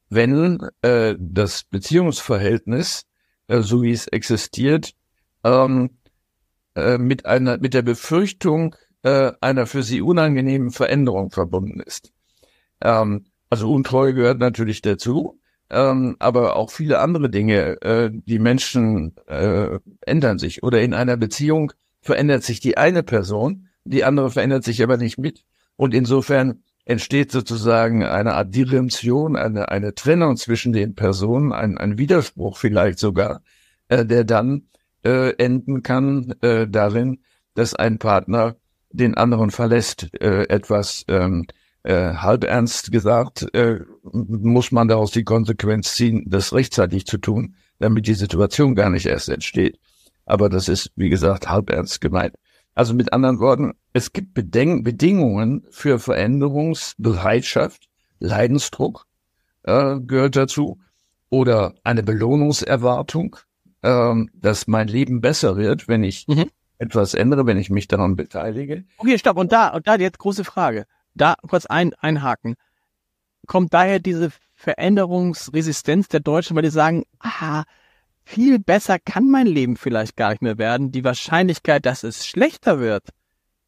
wenn 0.10 0.60
das 0.82 1.64
Beziehungsverhältnis, 1.64 3.06
so 3.48 3.82
wie 3.82 3.94
es 3.94 4.08
existiert, 4.08 4.94
ähm, 5.46 5.97
äh, 6.78 6.98
mit 7.00 7.26
einer 7.26 7.58
mit 7.58 7.74
der 7.74 7.82
Befürchtung 7.82 8.76
äh, 9.02 9.32
einer 9.42 9.66
für 9.66 9.82
sie 9.82 10.02
unangenehmen 10.02 10.70
Veränderung 10.70 11.32
verbunden 11.32 11.80
ist. 11.80 12.12
Ähm, 12.82 13.26
also 13.50 13.74
Untreue 13.74 14.14
gehört 14.14 14.40
natürlich 14.40 14.84
dazu, 14.84 15.40
ähm, 15.72 16.18
aber 16.20 16.56
auch 16.56 16.70
viele 16.70 17.00
andere 17.00 17.32
Dinge. 17.32 17.82
Äh, 17.82 18.12
die 18.14 18.38
Menschen 18.38 19.16
äh, 19.26 19.80
ändern 20.02 20.38
sich 20.38 20.62
oder 20.62 20.82
in 20.82 20.94
einer 20.94 21.18
Beziehung 21.18 21.74
verändert 22.02 22.44
sich 22.44 22.60
die 22.60 22.78
eine 22.78 23.02
Person, 23.02 23.70
die 23.84 24.04
andere 24.04 24.30
verändert 24.30 24.64
sich 24.64 24.84
aber 24.84 24.98
nicht 24.98 25.18
mit. 25.18 25.46
Und 25.78 25.96
insofern 25.96 26.64
entsteht 26.86 27.32
sozusagen 27.32 28.04
eine 28.04 28.36
Art 28.36 28.54
Diremption, 28.54 29.36
eine, 29.36 29.70
eine 29.70 29.96
Trennung 29.96 30.38
zwischen 30.38 30.74
den 30.74 30.94
Personen, 30.94 31.54
ein, 31.54 31.78
ein 31.78 31.98
Widerspruch 31.98 32.58
vielleicht 32.58 33.00
sogar, 33.00 33.42
äh, 33.88 34.06
der 34.06 34.24
dann 34.26 34.68
äh, 35.08 35.30
enden 35.38 35.84
kann 35.84 36.36
äh, 36.42 36.68
darin, 36.68 37.20
dass 37.54 37.74
ein 37.74 37.98
Partner 37.98 38.58
den 38.92 39.16
anderen 39.16 39.52
verlässt, 39.52 40.10
äh, 40.20 40.44
etwas 40.50 41.06
ähm, 41.08 41.46
äh, 41.84 42.14
halb 42.14 42.44
ernst 42.44 42.92
gesagt, 42.92 43.48
äh, 43.56 43.80
muss 44.04 44.74
man 44.74 44.90
daraus 44.90 45.12
die 45.12 45.24
Konsequenz 45.24 45.96
ziehen, 45.96 46.26
das 46.28 46.54
rechtzeitig 46.54 47.06
zu 47.06 47.18
tun, 47.18 47.56
damit 47.80 48.08
die 48.08 48.16
Situation 48.16 48.76
gar 48.76 48.90
nicht 48.90 49.06
erst 49.06 49.30
entsteht. 49.30 49.80
Aber 50.26 50.50
das 50.50 50.68
ist, 50.68 50.92
wie 50.98 51.10
gesagt, 51.10 51.50
halb 51.50 51.70
ernst 51.70 52.02
gemeint. 52.02 52.36
Also 52.76 52.94
mit 52.94 53.14
anderen 53.14 53.40
Worten, 53.40 53.74
es 53.94 54.12
gibt 54.12 54.34
Beden 54.34 54.84
Bedingungen 54.84 55.66
für 55.72 56.00
Veränderungsbereitschaft, 56.00 57.88
Leidensdruck 58.20 59.06
äh, 59.64 60.00
gehört 60.02 60.36
dazu, 60.36 60.80
oder 61.30 61.76
eine 61.84 62.04
Belohnungserwartung, 62.04 63.38
äh, 63.82 64.14
dass 64.34 64.68
mein 64.68 64.88
Leben 64.88 65.22
besser 65.22 65.58
wird, 65.58 65.88
wenn 65.88 66.04
ich 66.04 66.28
mhm. 66.28 66.50
etwas 66.78 67.14
ändere, 67.14 67.46
wenn 67.46 67.58
ich 67.58 67.70
mich 67.70 67.88
daran 67.88 68.16
beteilige. 68.16 68.86
Okay, 68.98 69.18
stopp. 69.18 69.38
Und 69.38 69.52
da, 69.52 69.70
und 69.70 69.88
da 69.88 69.96
jetzt 69.96 70.20
große 70.20 70.44
Frage 70.44 70.86
da 71.18 71.36
kurz 71.48 71.66
ein, 71.66 71.94
einhaken. 71.96 72.56
Kommt 73.48 73.74
daher 73.74 74.00
diese 74.00 74.32
Veränderungsresistenz 74.56 76.08
der 76.08 76.20
Deutschen, 76.20 76.56
weil 76.56 76.64
die 76.64 76.70
sagen, 76.70 77.04
ah, 77.20 77.64
viel 78.24 78.60
besser 78.60 79.00
kann 79.00 79.30
mein 79.30 79.48
Leben 79.48 79.78
vielleicht 79.78 80.18
gar 80.18 80.32
nicht 80.32 80.42
mehr 80.42 80.58
werden. 80.58 80.92
Die 80.92 81.04
Wahrscheinlichkeit, 81.04 81.86
dass 81.86 82.04
es 82.04 82.26
schlechter 82.26 82.80
wird, 82.80 83.10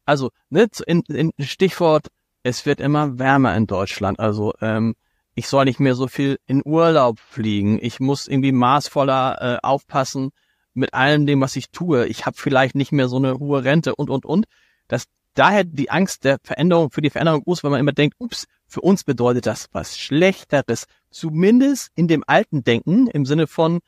Also, 0.04 0.30
ne, 0.48 0.68
in, 0.86 1.02
in 1.02 1.32
Stichwort, 1.38 2.08
es 2.42 2.66
wird 2.66 2.80
immer 2.80 3.18
wärmer 3.18 3.54
in 3.56 3.66
Deutschland. 3.66 4.18
Also, 4.18 4.54
ähm, 4.60 4.94
ich 5.40 5.48
soll 5.48 5.64
nicht 5.64 5.80
mehr 5.80 5.94
so 5.94 6.06
viel 6.06 6.38
in 6.46 6.60
Urlaub 6.66 7.18
fliegen. 7.18 7.78
Ich 7.80 7.98
muss 7.98 8.28
irgendwie 8.28 8.52
maßvoller 8.52 9.38
äh, 9.40 9.66
aufpassen 9.66 10.32
mit 10.74 10.92
allem 10.92 11.24
dem, 11.24 11.40
was 11.40 11.56
ich 11.56 11.70
tue. 11.70 12.06
Ich 12.08 12.26
habe 12.26 12.36
vielleicht 12.36 12.74
nicht 12.74 12.92
mehr 12.92 13.08
so 13.08 13.16
eine 13.16 13.38
hohe 13.38 13.64
Rente 13.64 13.96
und, 13.96 14.10
und, 14.10 14.26
und. 14.26 14.44
Das, 14.86 15.04
daher 15.32 15.64
die 15.64 15.88
Angst 15.90 16.24
der 16.24 16.36
Veränderung, 16.42 16.90
für 16.90 17.00
die 17.00 17.08
Veränderung 17.08 17.42
groß, 17.42 17.64
weil 17.64 17.70
man 17.70 17.80
immer 17.80 17.94
denkt, 17.94 18.16
ups, 18.18 18.44
für 18.66 18.82
uns 18.82 19.02
bedeutet 19.02 19.46
das 19.46 19.68
was 19.72 19.98
Schlechteres. 19.98 20.84
Zumindest 21.10 21.88
in 21.94 22.06
dem 22.06 22.22
alten 22.26 22.62
Denken 22.62 23.06
im 23.06 23.24
Sinne 23.24 23.46
von 23.46 23.80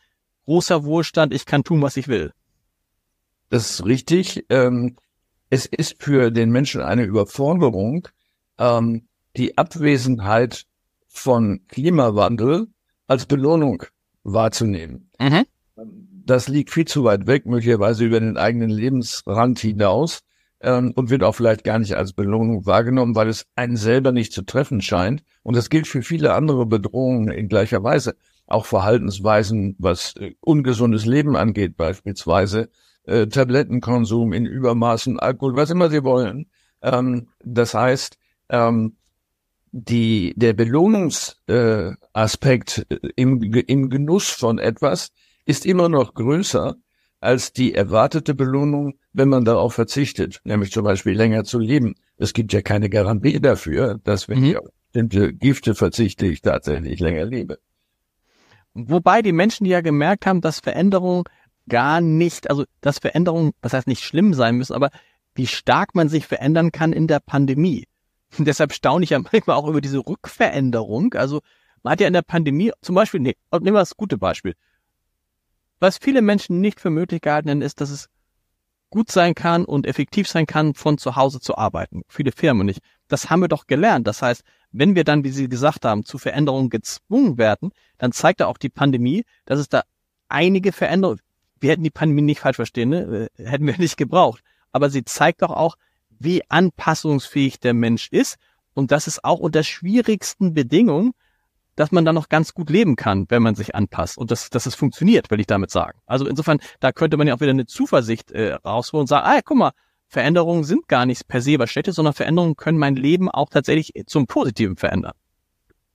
großer 0.46 0.84
Wohlstand, 0.84 1.34
ich 1.34 1.44
kann 1.44 1.64
tun, 1.64 1.82
was 1.82 1.98
ich 1.98 2.08
will. 2.08 2.32
Das 3.50 3.68
ist 3.68 3.84
richtig. 3.84 4.46
Ähm, 4.48 4.96
es 5.50 5.66
ist 5.66 6.02
für 6.02 6.30
den 6.30 6.50
Menschen 6.50 6.80
eine 6.80 7.02
Überforderung, 7.02 8.08
ähm, 8.56 9.06
die 9.36 9.58
Abwesenheit 9.58 10.64
von 11.12 11.60
Klimawandel 11.68 12.68
als 13.06 13.26
Belohnung 13.26 13.84
wahrzunehmen. 14.24 15.10
Mhm. 15.20 15.44
Das 16.24 16.48
liegt 16.48 16.70
viel 16.70 16.86
zu 16.86 17.04
weit 17.04 17.26
weg, 17.26 17.46
möglicherweise 17.46 18.04
über 18.04 18.18
den 18.18 18.36
eigenen 18.36 18.70
Lebensrand 18.70 19.58
hinaus 19.58 20.20
ähm, 20.60 20.92
und 20.94 21.10
wird 21.10 21.22
auch 21.22 21.34
vielleicht 21.34 21.64
gar 21.64 21.78
nicht 21.78 21.94
als 21.94 22.12
Belohnung 22.12 22.64
wahrgenommen, 22.64 23.14
weil 23.14 23.28
es 23.28 23.46
einen 23.56 23.76
selber 23.76 24.12
nicht 24.12 24.32
zu 24.32 24.42
treffen 24.42 24.80
scheint. 24.80 25.22
Und 25.42 25.56
das 25.56 25.68
gilt 25.68 25.86
für 25.86 26.02
viele 26.02 26.34
andere 26.34 26.66
Bedrohungen 26.66 27.28
in 27.28 27.48
gleicher 27.48 27.82
Weise. 27.82 28.16
Auch 28.46 28.64
Verhaltensweisen, 28.66 29.76
was 29.78 30.14
äh, 30.16 30.34
ungesundes 30.40 31.04
Leben 31.04 31.36
angeht, 31.36 31.76
beispielsweise 31.76 32.70
äh, 33.04 33.26
Tablettenkonsum 33.26 34.32
in 34.32 34.46
Übermaßen, 34.46 35.18
Alkohol, 35.18 35.56
was 35.56 35.70
immer 35.70 35.90
sie 35.90 36.04
wollen. 36.04 36.46
Ähm, 36.80 37.28
das 37.44 37.74
heißt, 37.74 38.16
ähm, 38.48 38.96
die, 39.72 40.34
der 40.36 40.52
Belohnungsaspekt 40.52 42.86
äh, 42.88 42.98
im, 43.16 43.42
im 43.42 43.90
Genuss 43.90 44.28
von 44.28 44.58
etwas 44.58 45.10
ist 45.44 45.66
immer 45.66 45.88
noch 45.88 46.14
größer 46.14 46.76
als 47.20 47.52
die 47.52 47.74
erwartete 47.74 48.34
Belohnung, 48.34 48.94
wenn 49.12 49.28
man 49.28 49.44
darauf 49.44 49.74
verzichtet, 49.74 50.40
nämlich 50.44 50.72
zum 50.72 50.84
Beispiel 50.84 51.16
länger 51.16 51.44
zu 51.44 51.58
leben. 51.58 51.94
Es 52.16 52.32
gibt 52.32 52.52
ja 52.52 52.62
keine 52.62 52.90
Garantie 52.90 53.40
dafür, 53.40 54.00
dass 54.02 54.28
wenn 54.28 54.40
mhm. 54.40 54.44
ich 54.44 54.58
auf 54.58 54.68
bestimmte 54.92 55.32
Gifte 55.32 55.74
verzichte, 55.74 56.26
ich 56.26 56.42
tatsächlich 56.42 57.00
länger 57.00 57.24
lebe. 57.24 57.58
Wobei 58.74 59.22
die 59.22 59.32
Menschen 59.32 59.66
ja 59.66 59.80
gemerkt 59.80 60.26
haben, 60.26 60.40
dass 60.40 60.60
Veränderungen 60.60 61.24
gar 61.68 62.00
nicht, 62.00 62.50
also 62.50 62.64
dass 62.80 62.98
Veränderungen, 62.98 63.52
was 63.62 63.72
heißt 63.72 63.86
nicht 63.86 64.02
schlimm 64.02 64.34
sein 64.34 64.56
müssen, 64.56 64.74
aber 64.74 64.90
wie 65.34 65.46
stark 65.46 65.94
man 65.94 66.08
sich 66.08 66.26
verändern 66.26 66.72
kann 66.72 66.92
in 66.92 67.06
der 67.06 67.20
Pandemie. 67.20 67.86
Deshalb 68.38 68.72
staune 68.72 69.04
ich 69.04 69.10
ja 69.10 69.18
manchmal 69.32 69.56
auch 69.56 69.68
über 69.68 69.80
diese 69.80 69.98
Rückveränderung. 69.98 71.14
Also 71.14 71.42
man 71.82 71.92
hat 71.92 72.00
ja 72.00 72.06
in 72.06 72.12
der 72.12 72.22
Pandemie 72.22 72.72
zum 72.80 72.94
Beispiel, 72.94 73.20
nee, 73.20 73.36
nehmen 73.52 73.74
wir 73.74 73.80
das 73.80 73.96
gute 73.96 74.18
Beispiel. 74.18 74.54
Was 75.80 75.98
viele 75.98 76.22
Menschen 76.22 76.60
nicht 76.60 76.80
für 76.80 76.90
möglich 76.90 77.22
gehalten 77.22 77.50
haben, 77.50 77.62
ist, 77.62 77.80
dass 77.80 77.90
es 77.90 78.08
gut 78.90 79.10
sein 79.10 79.34
kann 79.34 79.64
und 79.64 79.86
effektiv 79.86 80.28
sein 80.28 80.46
kann, 80.46 80.74
von 80.74 80.98
zu 80.98 81.16
Hause 81.16 81.40
zu 81.40 81.56
arbeiten. 81.56 82.02
Viele 82.08 82.30
Firmen 82.30 82.66
nicht. 82.66 82.80
Das 83.08 83.30
haben 83.30 83.40
wir 83.40 83.48
doch 83.48 83.66
gelernt. 83.66 84.06
Das 84.06 84.22
heißt, 84.22 84.44
wenn 84.70 84.94
wir 84.94 85.02
dann, 85.02 85.24
wie 85.24 85.30
Sie 85.30 85.48
gesagt 85.48 85.84
haben, 85.84 86.04
zu 86.04 86.18
Veränderungen 86.18 86.70
gezwungen 86.70 87.38
werden, 87.38 87.72
dann 87.98 88.12
zeigt 88.12 88.40
da 88.40 88.46
auch 88.46 88.58
die 88.58 88.68
Pandemie, 88.68 89.24
dass 89.44 89.58
es 89.58 89.68
da 89.68 89.82
einige 90.28 90.72
Veränderungen, 90.72 91.20
wir 91.58 91.70
hätten 91.70 91.82
die 91.82 91.90
Pandemie 91.90 92.22
nicht 92.22 92.40
falsch 92.40 92.56
verstehen, 92.56 92.90
ne? 92.90 93.28
Äh, 93.38 93.44
hätten 93.44 93.66
wir 93.66 93.76
nicht 93.78 93.96
gebraucht. 93.96 94.42
Aber 94.72 94.90
sie 94.90 95.04
zeigt 95.04 95.42
doch 95.42 95.50
auch, 95.50 95.76
wie 96.24 96.42
anpassungsfähig 96.48 97.60
der 97.60 97.74
Mensch 97.74 98.08
ist 98.10 98.36
und 98.74 98.90
dass 98.90 99.06
es 99.06 99.22
auch 99.22 99.38
unter 99.38 99.62
schwierigsten 99.62 100.54
Bedingungen, 100.54 101.12
dass 101.76 101.92
man 101.92 102.04
da 102.04 102.12
noch 102.12 102.28
ganz 102.28 102.52
gut 102.54 102.70
leben 102.70 102.96
kann, 102.96 103.26
wenn 103.28 103.42
man 103.42 103.54
sich 103.54 103.74
anpasst 103.74 104.18
und 104.18 104.30
dass, 104.30 104.50
dass 104.50 104.66
es 104.66 104.74
funktioniert, 104.74 105.30
will 105.30 105.40
ich 105.40 105.46
damit 105.46 105.70
sagen. 105.70 105.98
Also 106.06 106.26
insofern, 106.26 106.58
da 106.80 106.92
könnte 106.92 107.16
man 107.16 107.26
ja 107.26 107.34
auch 107.34 107.40
wieder 107.40 107.50
eine 107.50 107.66
Zuversicht 107.66 108.30
äh, 108.32 108.54
rausholen 108.54 109.02
und 109.02 109.06
sagen, 109.06 109.26
ah, 109.26 109.40
guck 109.44 109.56
mal, 109.56 109.72
Veränderungen 110.06 110.64
sind 110.64 110.88
gar 110.88 111.06
nicht 111.06 111.26
per 111.26 111.40
se 111.40 111.58
was 111.58 111.70
Schlechtes, 111.70 111.96
sondern 111.96 112.12
Veränderungen 112.12 112.56
können 112.56 112.76
mein 112.78 112.96
Leben 112.96 113.30
auch 113.30 113.48
tatsächlich 113.48 113.92
zum 114.06 114.26
Positiven 114.26 114.76
verändern. 114.76 115.14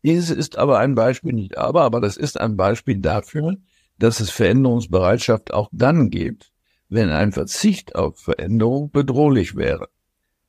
Dieses 0.04 0.32
ist 0.32 0.58
aber 0.58 0.80
ein 0.80 0.96
Beispiel, 0.96 1.34
nicht 1.34 1.58
aber, 1.58 1.84
aber 1.84 2.02
das 2.02 2.18
ist 2.18 2.40
ein 2.40 2.58
Beispiel 2.58 2.98
dafür, 2.98 3.58
dass 4.00 4.20
es 4.20 4.32
Veränderungsbereitschaft 4.32 5.54
auch 5.54 5.70
dann 5.72 6.10
gibt, 6.10 6.52
wenn 6.90 7.10
ein 7.10 7.32
Verzicht 7.32 7.96
auf 7.96 8.20
Veränderung 8.20 8.90
bedrohlich 8.90 9.56
wäre. 9.56 9.90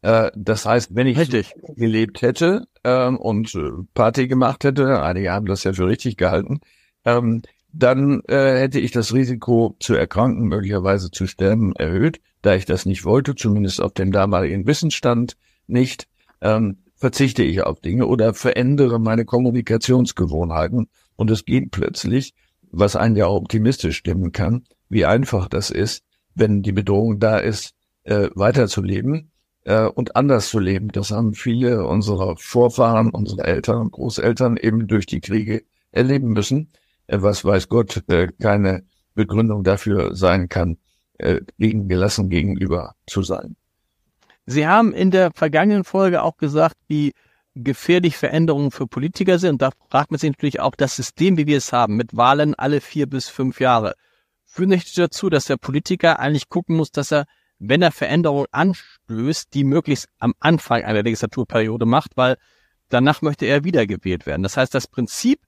Äh, 0.02 0.30
das 0.34 0.66
heißt, 0.66 0.94
wenn 0.94 1.06
ich 1.06 1.18
richtig. 1.18 1.54
gelebt 1.76 2.22
hätte 2.22 2.66
ähm, 2.84 3.16
und 3.16 3.52
Party 3.94 4.28
gemacht 4.28 4.64
hätte, 4.64 5.02
einige 5.02 5.32
haben 5.32 5.46
das 5.46 5.64
ja 5.64 5.72
für 5.72 5.86
richtig 5.86 6.16
gehalten, 6.16 6.60
ähm, 7.04 7.42
dann 7.72 8.22
äh, 8.28 8.58
hätte 8.58 8.80
ich 8.80 8.92
das 8.92 9.12
Risiko 9.12 9.76
zu 9.78 9.94
erkranken, 9.94 10.48
möglicherweise 10.48 11.10
zu 11.10 11.26
sterben, 11.26 11.74
erhöht. 11.76 12.20
Da 12.42 12.54
ich 12.54 12.64
das 12.64 12.86
nicht 12.86 13.04
wollte, 13.04 13.34
zumindest 13.34 13.80
auf 13.80 13.92
dem 13.92 14.10
damaligen 14.12 14.66
Wissensstand 14.66 15.36
nicht, 15.66 16.08
ähm, 16.40 16.78
verzichte 16.94 17.42
ich 17.42 17.62
auf 17.62 17.80
Dinge 17.80 18.06
oder 18.06 18.34
verändere 18.34 18.98
meine 18.98 19.24
Kommunikationsgewohnheiten. 19.24 20.88
Und 21.16 21.30
es 21.30 21.44
geht 21.44 21.70
plötzlich, 21.70 22.34
was 22.70 22.96
einen 22.96 23.16
ja 23.16 23.26
auch 23.26 23.36
optimistisch 23.36 23.98
stimmen 23.98 24.32
kann, 24.32 24.64
wie 24.88 25.04
einfach 25.04 25.48
das 25.48 25.70
ist, 25.70 26.04
wenn 26.34 26.62
die 26.62 26.72
Bedrohung 26.72 27.18
da 27.18 27.38
ist, 27.38 27.74
äh, 28.04 28.28
weiterzuleben 28.34 29.27
äh, 29.68 29.86
und 29.86 30.16
anders 30.16 30.48
zu 30.48 30.58
leben. 30.58 30.88
Das 30.88 31.10
haben 31.10 31.34
viele 31.34 31.86
unserer 31.86 32.36
Vorfahren, 32.38 33.10
unsere 33.10 33.44
Eltern 33.44 33.82
und 33.82 33.92
Großeltern 33.92 34.56
eben 34.56 34.88
durch 34.88 35.04
die 35.04 35.20
Kriege 35.20 35.62
erleben 35.92 36.28
müssen, 36.28 36.72
äh, 37.06 37.18
was 37.20 37.44
weiß 37.44 37.68
Gott 37.68 38.02
äh, 38.08 38.28
keine 38.40 38.84
Begründung 39.14 39.64
dafür 39.64 40.14
sein 40.14 40.48
kann, 40.48 40.78
äh, 41.18 41.40
gelassen 41.58 42.30
gegenüber 42.30 42.94
zu 43.06 43.22
sein. 43.22 43.56
Sie 44.46 44.66
haben 44.66 44.94
in 44.94 45.10
der 45.10 45.32
vergangenen 45.34 45.84
Folge 45.84 46.22
auch 46.22 46.38
gesagt, 46.38 46.76
wie 46.86 47.12
gefährlich 47.54 48.16
Veränderungen 48.16 48.70
für 48.70 48.86
Politiker 48.86 49.38
sind. 49.38 49.54
Und 49.54 49.62
da 49.62 49.70
fragt 49.90 50.10
man 50.10 50.18
sich 50.18 50.30
natürlich 50.30 50.60
auch, 50.60 50.76
das 50.76 50.96
System, 50.96 51.36
wie 51.36 51.46
wir 51.46 51.58
es 51.58 51.74
haben, 51.74 51.96
mit 51.96 52.16
Wahlen 52.16 52.54
alle 52.54 52.80
vier 52.80 53.06
bis 53.06 53.28
fünf 53.28 53.60
Jahre, 53.60 53.94
führt 54.46 54.70
nicht 54.70 54.96
dazu, 54.96 55.28
dass 55.28 55.44
der 55.44 55.58
Politiker 55.58 56.20
eigentlich 56.20 56.48
gucken 56.48 56.76
muss, 56.76 56.90
dass 56.90 57.12
er 57.12 57.26
wenn 57.58 57.82
er 57.82 57.92
Veränderungen 57.92 58.46
anstößt, 58.52 59.52
die 59.54 59.64
möglichst 59.64 60.08
am 60.18 60.34
Anfang 60.40 60.84
einer 60.84 61.02
Legislaturperiode 61.02 61.86
macht, 61.86 62.16
weil 62.16 62.36
danach 62.88 63.22
möchte 63.22 63.46
er 63.46 63.64
wiedergewählt 63.64 64.26
werden. 64.26 64.42
Das 64.42 64.56
heißt, 64.56 64.74
das 64.74 64.86
Prinzip 64.86 65.40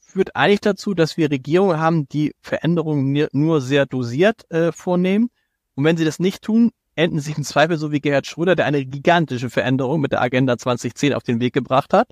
führt 0.00 0.36
eigentlich 0.36 0.60
dazu, 0.60 0.94
dass 0.94 1.16
wir 1.16 1.30
Regierungen 1.30 1.80
haben, 1.80 2.08
die 2.08 2.34
Veränderungen 2.40 3.28
nur 3.32 3.60
sehr 3.60 3.86
dosiert 3.86 4.50
äh, 4.50 4.72
vornehmen. 4.72 5.30
Und 5.74 5.84
wenn 5.84 5.96
sie 5.96 6.04
das 6.04 6.18
nicht 6.18 6.42
tun, 6.42 6.70
enden 6.94 7.20
sie 7.20 7.32
im 7.32 7.44
Zweifel 7.44 7.76
so 7.76 7.92
wie 7.92 8.00
Gerhard 8.00 8.26
Schröder, 8.26 8.56
der 8.56 8.66
eine 8.66 8.84
gigantische 8.84 9.50
Veränderung 9.50 10.00
mit 10.00 10.12
der 10.12 10.22
Agenda 10.22 10.56
2010 10.56 11.12
auf 11.12 11.22
den 11.22 11.40
Weg 11.40 11.52
gebracht 11.52 11.92
hat. 11.92 12.10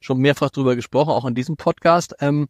Schon 0.00 0.18
mehrfach 0.18 0.50
drüber 0.50 0.74
gesprochen, 0.74 1.10
auch 1.10 1.24
in 1.24 1.34
diesem 1.34 1.56
Podcast, 1.56 2.14
ähm, 2.20 2.48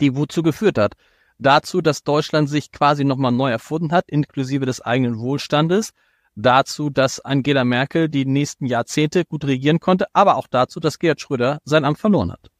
die 0.00 0.16
wozu 0.16 0.42
geführt 0.42 0.78
hat 0.78 0.94
dazu, 1.40 1.80
dass 1.80 2.02
Deutschland 2.04 2.48
sich 2.48 2.70
quasi 2.70 3.04
nochmal 3.04 3.32
neu 3.32 3.50
erfunden 3.50 3.92
hat, 3.92 4.08
inklusive 4.08 4.66
des 4.66 4.80
eigenen 4.80 5.18
Wohlstandes, 5.18 5.90
dazu, 6.36 6.90
dass 6.90 7.20
Angela 7.20 7.64
Merkel 7.64 8.08
die 8.08 8.24
nächsten 8.24 8.66
Jahrzehnte 8.66 9.24
gut 9.24 9.44
regieren 9.44 9.80
konnte, 9.80 10.06
aber 10.12 10.36
auch 10.36 10.46
dazu, 10.46 10.80
dass 10.80 10.98
Gerhard 10.98 11.20
Schröder 11.20 11.58
sein 11.64 11.84
Amt 11.84 11.98
verloren 11.98 12.32
hat. 12.32 12.50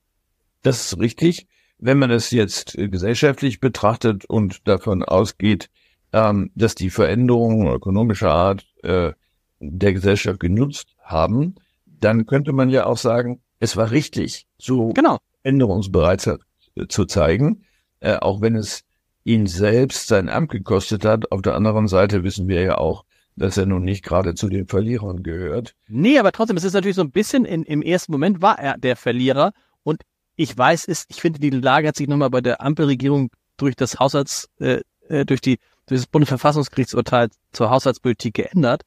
Das 0.62 0.80
ist 0.87 0.99
richtig. 0.99 1.46
Wenn 1.78 1.99
man 1.99 2.10
es 2.10 2.30
jetzt 2.30 2.75
gesellschaftlich 2.76 3.60
betrachtet 3.60 4.26
und 4.26 4.68
davon 4.68 5.02
ausgeht, 5.02 5.70
ähm, 6.12 6.50
dass 6.54 6.75
die 6.75 6.90
Veränderungen 6.90 7.68
ökonomischer 7.68 8.32
Art 8.32 8.66
äh, 8.82 9.12
der 9.60 9.92
Gesellschaft 9.92 10.40
genutzt 10.40 10.88
haben, 11.02 11.54
dann 11.87 12.26
könnte 12.26 12.52
man 12.52 12.68
ja 12.68 12.84
auch 12.84 12.99
sagen, 12.99 13.40
es 13.60 13.76
war 13.76 13.90
richtig, 13.90 14.46
so 14.58 14.88
genau. 14.90 15.18
Änderungsbereitschaft 15.42 16.42
zu 16.88 17.06
zeigen 17.06 17.64
äh, 18.00 18.16
auch 18.16 18.40
wenn 18.40 18.57
es 18.57 18.85
ihn 19.25 19.47
selbst 19.47 20.09
sein 20.09 20.28
Amt 20.28 20.50
gekostet 20.50 21.04
hat. 21.04 21.30
Auf 21.30 21.42
der 21.42 21.54
anderen 21.54 21.88
Seite 21.88 22.25
wissen 22.25 22.49
wir 22.49 22.62
ja 22.62 22.78
auch, 22.78 23.04
dass 23.37 23.57
er 23.57 23.66
nun 23.66 23.85
nicht 23.85 24.04
gerade 24.04 24.35
zu 24.35 24.49
den 24.49 24.66
Verlierern 24.66 25.23
gehört. 25.23 25.75
Nee, 25.88 26.19
aber 26.19 26.33
trotzdem, 26.33 26.57
es 26.57 26.64
ist 26.64 26.73
natürlich 26.73 26.97
so 26.97 27.02
ein 27.02 27.11
bisschen, 27.11 27.45
in, 27.45 27.62
im 27.62 27.83
ersten 27.83 28.12
Moment 28.12 28.42
war 28.42 28.59
er 28.59 28.76
der 28.78 28.97
Verlierer 28.97 29.52
und 29.83 30.02
ich 30.37 30.57
weiß 30.57 30.88
es, 30.88 31.04
ich 31.09 31.21
finde, 31.21 31.38
die 31.38 31.50
Lage 31.50 31.88
hat 31.88 31.97
sich 31.97 32.09
nochmal 32.09 32.30
bei 32.30 32.40
der 32.40 32.62
Ampelregierung 32.62 33.30
durch 33.57 33.76
das 33.76 33.99
Haushalts, 33.99 34.49
äh, 34.59 34.80
äh, 35.09 35.25
durch 35.25 35.40
die, 35.40 35.59
durch 35.87 36.00
das 36.00 36.07
Bundesverfassungsgerichtsurteil 36.07 37.28
zur 37.52 37.71
Haushaltspolitik 37.71 38.35
geändert. 38.35 38.83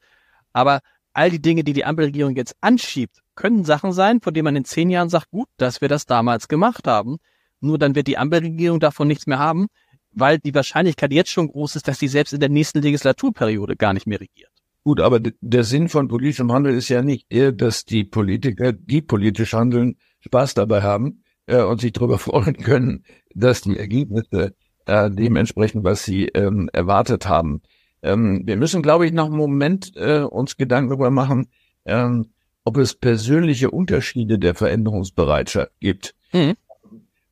Aber 0.52 0.80
all 1.12 1.30
die 1.30 1.40
Dinge, 1.40 1.62
die 1.64 1.72
die 1.72 1.84
Ampelregierung 1.84 2.34
jetzt 2.36 2.56
anschiebt, 2.60 3.20
können 3.36 3.64
Sachen 3.64 3.92
sein, 3.92 4.20
von 4.20 4.34
denen 4.34 4.44
man 4.44 4.56
in 4.56 4.64
zehn 4.64 4.90
Jahren 4.90 5.08
sagt, 5.08 5.30
gut, 5.30 5.48
dass 5.56 5.80
wir 5.80 5.88
das 5.88 6.06
damals 6.06 6.48
gemacht 6.48 6.86
haben. 6.86 7.18
Nur 7.64 7.78
dann 7.78 7.94
wird 7.94 8.06
die 8.06 8.18
Ampelregierung 8.18 8.80
davon 8.80 9.08
nichts 9.08 9.26
mehr 9.26 9.38
haben, 9.38 9.66
weil 10.12 10.38
die 10.38 10.54
Wahrscheinlichkeit 10.54 11.12
jetzt 11.12 11.30
schon 11.30 11.48
groß 11.48 11.76
ist, 11.76 11.88
dass 11.88 11.98
sie 11.98 12.08
selbst 12.08 12.32
in 12.32 12.40
der 12.40 12.48
nächsten 12.48 12.82
Legislaturperiode 12.82 13.76
gar 13.76 13.92
nicht 13.92 14.06
mehr 14.06 14.20
regiert. 14.20 14.50
Gut, 14.84 15.00
aber 15.00 15.18
der 15.18 15.64
Sinn 15.64 15.88
von 15.88 16.08
politischem 16.08 16.52
Handeln 16.52 16.76
ist 16.76 16.90
ja 16.90 17.02
nicht 17.02 17.26
eher, 17.30 17.52
dass 17.52 17.86
die 17.86 18.04
Politiker, 18.04 18.72
die 18.72 19.00
politisch 19.00 19.54
handeln, 19.54 19.96
Spaß 20.20 20.54
dabei 20.54 20.82
haben 20.82 21.22
äh, 21.46 21.62
und 21.62 21.80
sich 21.80 21.92
darüber 21.92 22.18
freuen 22.18 22.56
können, 22.58 23.04
dass 23.34 23.62
die 23.62 23.78
Ergebnisse 23.78 24.54
äh, 24.86 25.10
dementsprechend, 25.10 25.84
was 25.84 26.04
sie 26.04 26.26
ähm, 26.26 26.68
erwartet 26.72 27.26
haben. 27.26 27.62
Ähm, 28.02 28.42
wir 28.44 28.56
müssen, 28.56 28.82
glaube 28.82 29.06
ich, 29.06 29.12
noch 29.12 29.26
einen 29.26 29.36
Moment 29.36 29.92
äh, 29.96 30.20
uns 30.20 30.58
Gedanken 30.58 30.90
darüber 30.90 31.10
machen, 31.10 31.48
ähm, 31.86 32.26
ob 32.64 32.76
es 32.76 32.94
persönliche 32.94 33.70
Unterschiede 33.70 34.38
der 34.38 34.54
Veränderungsbereitschaft 34.54 35.72
gibt. 35.80 36.14
Mhm. 36.32 36.54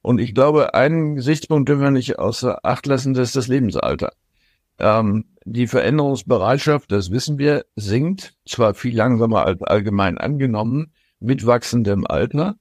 Und 0.03 0.21
ich 0.21 0.35
glaube, 0.35 0.75
einen 0.75 1.15
Gesichtspunkt 1.15 1.69
dürfen 1.69 1.83
wir 1.83 1.91
nicht 1.91 2.19
außer 2.19 2.65
Acht 2.65 2.87
lassen, 2.87 3.15
das 3.15 3.29
ist 3.29 3.37
das 3.37 3.49
Lebensalter. 3.49 4.13
Ähm, 4.79 5.27
die 5.45 5.69
Veränderungsbereitschaft, 5.69 6.91
das 6.91 7.11
wissen 7.11 7.39
wir, 7.39 7.65
sinkt, 7.77 8.35
zwar 8.47 8.75
viel 8.75 8.97
langsamer 8.97 9.47
als 9.47 9.63
allgemein 9.63 10.19
angenommen, 10.19 10.93
mit 11.21 11.47
wachsendem 11.47 12.07
Alter. 12.07 12.57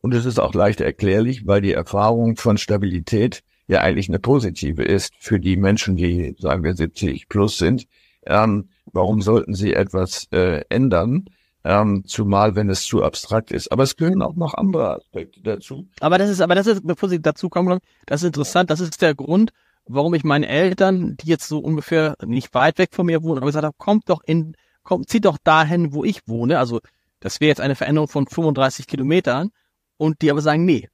Und 0.00 0.14
es 0.14 0.24
ist 0.24 0.38
auch 0.38 0.54
leicht 0.54 0.80
erklärlich, 0.80 1.46
weil 1.46 1.60
die 1.60 1.72
Erfahrung 1.72 2.36
von 2.36 2.56
Stabilität 2.56 3.42
ja 3.66 3.80
eigentlich 3.80 4.08
eine 4.08 4.20
positive 4.20 4.82
ist 4.82 5.12
für 5.18 5.40
die 5.40 5.56
Menschen, 5.56 5.96
die, 5.96 6.36
sagen 6.38 6.62
wir, 6.62 6.74
70 6.74 7.28
plus 7.28 7.58
sind. 7.58 7.86
Ähm, 8.24 8.70
warum 8.92 9.20
sollten 9.20 9.54
sie 9.54 9.74
etwas 9.74 10.28
äh, 10.32 10.62
ändern? 10.68 11.26
Ähm, 11.68 12.04
zumal 12.06 12.54
wenn 12.54 12.70
es 12.70 12.84
zu 12.84 13.02
abstrakt 13.02 13.50
ist. 13.50 13.72
Aber 13.72 13.82
es 13.82 13.96
gehören 13.96 14.22
auch 14.22 14.36
noch 14.36 14.54
andere 14.54 14.94
Aspekte 14.94 15.42
dazu. 15.42 15.88
Aber 15.98 16.16
das 16.16 16.30
ist, 16.30 16.40
aber 16.40 16.54
das 16.54 16.68
ist, 16.68 16.86
bevor 16.86 17.08
Sie 17.08 17.20
dazu 17.20 17.48
kommen, 17.48 17.80
das 18.06 18.22
ist 18.22 18.28
interessant. 18.28 18.70
Das 18.70 18.78
ist 18.78 19.02
der 19.02 19.16
Grund, 19.16 19.50
warum 19.84 20.14
ich 20.14 20.22
meinen 20.22 20.44
Eltern, 20.44 21.16
die 21.16 21.26
jetzt 21.26 21.48
so 21.48 21.58
ungefähr 21.58 22.14
nicht 22.24 22.54
weit 22.54 22.78
weg 22.78 22.90
von 22.92 23.06
mir 23.06 23.24
wohnen, 23.24 23.38
aber 23.38 23.46
gesagt 23.46 23.64
habe, 23.64 23.74
kommt 23.78 24.08
doch 24.08 24.22
in, 24.24 24.54
kommt, 24.84 25.08
zieht 25.08 25.24
doch 25.24 25.38
dahin, 25.42 25.92
wo 25.92 26.04
ich 26.04 26.28
wohne. 26.28 26.60
Also 26.60 26.78
das 27.18 27.40
wäre 27.40 27.48
jetzt 27.48 27.60
eine 27.60 27.74
Veränderung 27.74 28.06
von 28.06 28.28
35 28.28 28.86
Kilometern. 28.86 29.50
Und 29.96 30.22
die 30.22 30.30
aber 30.30 30.42
sagen, 30.42 30.64
nee, 30.64 30.88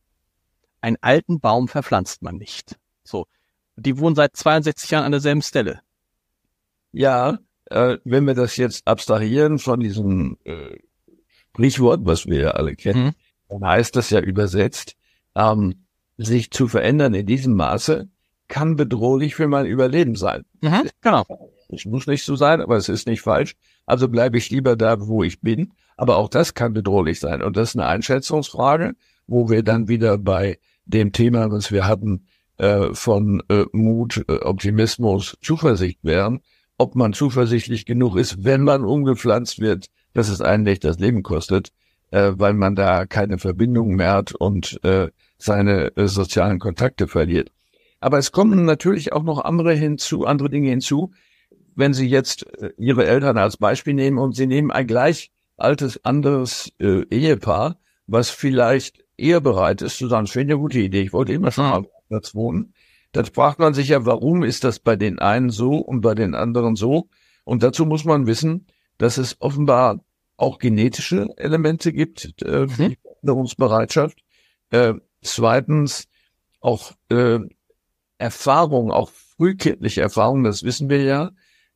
einen 0.81 0.97
alten 1.03 1.39
Baum 1.39 1.69
verpflanzt 1.69 2.23
man 2.23 2.37
nicht. 2.37 2.79
So. 3.05 3.27
Die 3.77 3.99
wohnen 3.99 4.15
seit 4.15 4.37
62 4.37 4.91
Jahren 4.91 5.05
an 5.05 5.13
derselben 5.13 5.43
Stelle. 5.43 5.81
Ja, 6.93 7.41
äh, 7.73 7.99
wenn 8.05 8.27
wir 8.27 8.35
das 8.35 8.57
jetzt 8.57 8.87
abstrahieren 8.87 9.59
von 9.59 9.81
diesem 9.81 10.37
äh, 10.45 10.79
Sprichwort, 11.51 12.01
was 12.05 12.27
wir 12.27 12.41
ja 12.41 12.51
alle 12.53 12.77
kennen, 12.77 13.07
mhm. 13.07 13.13
dann 13.49 13.65
heißt 13.67 13.97
das 13.97 14.11
ja 14.11 14.21
übersetzt, 14.21 14.97
ähm, 15.35 15.87
sich 16.19 16.51
zu 16.51 16.69
verändern 16.69 17.15
in 17.15 17.27
diesem 17.27 17.55
Maße 17.55 18.09
kann 18.49 18.77
bedrohlich 18.77 19.35
für 19.35 19.49
mein 19.49 19.67
Überleben 19.67 20.15
sein. 20.15 20.45
Mhm, 20.61 20.91
genau. 21.01 21.25
Es 21.69 21.87
muss 21.87 22.07
nicht 22.07 22.25
so 22.25 22.37
sein, 22.37 22.61
aber 22.61 22.77
es 22.77 22.91
ist 22.91 23.07
nicht 23.07 23.23
falsch. 23.23 23.57
Also 23.87 24.09
bleibe 24.09 24.37
ich 24.37 24.51
lieber 24.51 24.77
da, 24.77 25.07
wo 25.07 25.23
ich 25.23 25.41
bin. 25.41 25.73
Aber 25.97 26.17
auch 26.17 26.29
das 26.29 26.53
kann 26.53 26.75
bedrohlich 26.75 27.19
sein. 27.19 27.43
Und 27.43 27.57
das 27.57 27.71
ist 27.71 27.77
eine 27.77 27.87
Einschätzungsfrage, 27.87 28.95
wo 29.27 29.49
wir 29.49 29.63
dann 29.63 29.89
wieder 29.89 30.19
bei 30.19 30.59
dem 30.85 31.13
Thema, 31.13 31.51
was 31.51 31.73
wir 31.73 31.87
hatten, 31.87 32.27
äh, 32.59 32.93
von 32.93 33.43
äh, 33.49 33.65
Mut, 33.73 34.25
äh, 34.29 34.37
Optimismus, 34.41 35.39
Zuversicht 35.43 36.01
wären, 36.03 36.41
ob 36.83 36.97
man 36.97 37.13
zuversichtlich 37.13 37.87
genug 37.87 38.17
ist, 38.17 38.43
wenn 38.45 38.63
man 38.63 38.85
umgepflanzt 38.85 39.61
wird, 39.61 39.87
dass 40.15 40.29
es 40.29 40.41
eigentlich 40.41 40.81
das 40.81 40.99
Leben 40.99 41.23
kostet, 41.23 41.71
äh, 42.11 42.33
weil 42.35 42.55
man 42.55 42.75
da 42.75 43.07
keine 43.07 43.39
Verbindung 43.39 43.95
mehr 43.95 44.15
hat 44.15 44.35
und 44.35 44.83
äh, 44.83 45.11
seine 45.39 45.97
äh, 45.97 46.09
sozialen 46.09 46.59
Kontakte 46.59 47.07
verliert. 47.07 47.53
Aber 48.01 48.19
es 48.19 48.33
kommen 48.33 48.65
natürlich 48.65 49.13
auch 49.13 49.23
noch 49.23 49.45
andere 49.45 49.75
hinzu, 49.75 50.27
andere 50.27 50.51
Dinge 50.51 50.71
hinzu. 50.71 51.13
Wenn 51.77 51.95
Sie 51.95 52.09
jetzt 52.09 52.47
äh, 52.61 52.73
Ihre 52.77 53.07
Eltern 53.07 53.39
als 53.39 53.57
Beispiel 53.57 53.95
nehmen 53.95 54.19
und 54.19 54.35
Sie 54.35 54.49
nehmen 54.49 54.73
ein 54.73 54.89
gleich 54.89 55.31
altes 55.57 56.05
anderes 56.05 56.73
äh, 56.81 57.05
Ehepaar, 57.11 57.79
was 58.09 58.31
vielleicht 58.31 59.05
eher 59.17 59.41
bereit 59.41 59.83
ist 59.83 59.99
zu 59.99 60.09
sagen, 60.09 60.27
das 60.27 60.35
wäre 60.35 60.47
eine 60.47 60.59
gute 60.59 60.81
Idee, 60.81 61.03
ich 61.03 61.13
wollte 61.13 61.33
immer 61.33 61.53
schon 61.53 61.71
mal 61.71 61.87
Platz 62.09 62.35
wohnen. 62.35 62.75
Dann 63.13 63.27
fragt 63.27 63.59
man 63.59 63.75
sich 63.75 63.89
ja, 63.89 64.07
warum 64.07 64.43
ist 64.43 64.65
das 64.65 64.79
bei 64.79 64.97
den 64.97 65.19
einen 65.19 65.51
so 65.51 65.77
und 65.77 66.01
bei 66.01 66.15
den 66.15 66.35
anderen 66.35 66.77
so? 66.77 67.09
Und 67.45 67.63
dazu 67.63 67.85
muss 67.87 68.05
man 68.05 68.27
wissen, 68.27 68.67
dass 68.99 69.19
es 69.19 69.41
offenbar 69.41 70.05
auch 70.37 70.59
genetische 70.59 71.29
Elemente 71.37 71.93
gibt, 71.93 72.43
äh, 72.43 72.67
mhm. 72.67 72.77
die 72.77 72.99
Veränderungsbereitschaft. 73.03 74.19
Äh, 74.71 74.95
zweitens 75.21 76.09
auch 76.61 76.93
äh, 77.11 77.39
Erfahrung, 78.19 78.91
auch 78.91 79.11
frühkindliche 79.11 80.01
Erfahrung, 80.01 80.45
das 80.45 80.63
wissen 80.63 80.89
wir 80.89 81.03
ja, 81.03 81.31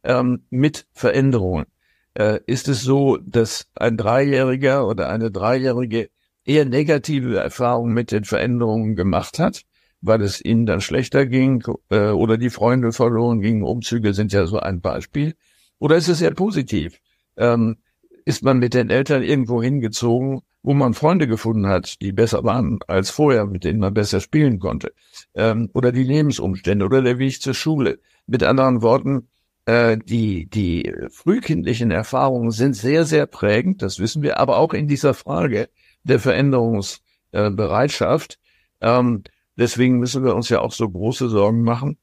ähm, 0.04 0.46
mit 0.50 0.86
Veränderungen. 0.92 1.66
Äh, 2.14 2.40
ist 2.46 2.68
es 2.68 2.82
so, 2.82 3.18
dass 3.18 3.66
ein 3.74 3.96
Dreijähriger 3.96 4.86
oder 4.86 5.10
eine 5.10 5.30
Dreijährige 5.30 6.08
eher 6.44 6.64
negative 6.64 7.38
Erfahrungen 7.38 7.92
mit 7.92 8.12
den 8.12 8.24
Veränderungen 8.24 8.96
gemacht 8.96 9.38
hat? 9.38 9.62
Weil 10.06 10.22
es 10.22 10.44
ihnen 10.44 10.66
dann 10.66 10.80
schlechter 10.80 11.26
ging 11.26 11.62
äh, 11.90 12.10
oder 12.10 12.38
die 12.38 12.50
Freunde 12.50 12.92
verloren 12.92 13.40
gingen. 13.40 13.62
Umzüge 13.62 14.14
sind 14.14 14.32
ja 14.32 14.46
so 14.46 14.58
ein 14.58 14.80
Beispiel. 14.80 15.34
Oder 15.78 15.96
ist 15.96 16.08
es 16.08 16.20
eher 16.20 16.34
positiv? 16.34 16.98
Ähm, 17.36 17.76
ist 18.24 18.42
man 18.42 18.58
mit 18.58 18.74
den 18.74 18.90
Eltern 18.90 19.22
irgendwo 19.22 19.62
hingezogen, 19.62 20.40
wo 20.62 20.74
man 20.74 20.94
Freunde 20.94 21.28
gefunden 21.28 21.68
hat, 21.68 22.00
die 22.02 22.12
besser 22.12 22.42
waren 22.42 22.80
als 22.88 23.10
vorher, 23.10 23.46
mit 23.46 23.62
denen 23.64 23.78
man 23.78 23.94
besser 23.94 24.20
spielen 24.20 24.58
konnte? 24.58 24.92
Ähm, 25.34 25.70
oder 25.74 25.92
die 25.92 26.02
Lebensumstände 26.02 26.84
oder 26.84 27.02
der 27.02 27.18
Weg 27.18 27.40
zur 27.40 27.54
Schule. 27.54 28.00
Mit 28.26 28.42
anderen 28.42 28.82
Worten, 28.82 29.28
äh, 29.66 29.96
die, 29.96 30.50
die 30.50 30.92
frühkindlichen 31.10 31.92
Erfahrungen 31.92 32.50
sind 32.50 32.74
sehr, 32.74 33.04
sehr 33.04 33.26
prägend, 33.26 33.82
das 33.82 34.00
wissen 34.00 34.22
wir, 34.22 34.40
aber 34.40 34.58
auch 34.58 34.72
in 34.72 34.88
dieser 34.88 35.14
Frage 35.14 35.68
der 36.02 36.18
Veränderungsbereitschaft. 36.18 38.40
Ähm, 38.80 39.22
Deswegen 39.56 39.98
müssen 39.98 40.24
wir 40.24 40.34
uns 40.34 40.48
ja 40.48 40.60
auch 40.60 40.72
so 40.72 40.88
große 40.88 41.28
Sorgen 41.28 41.62
machen 41.62 41.98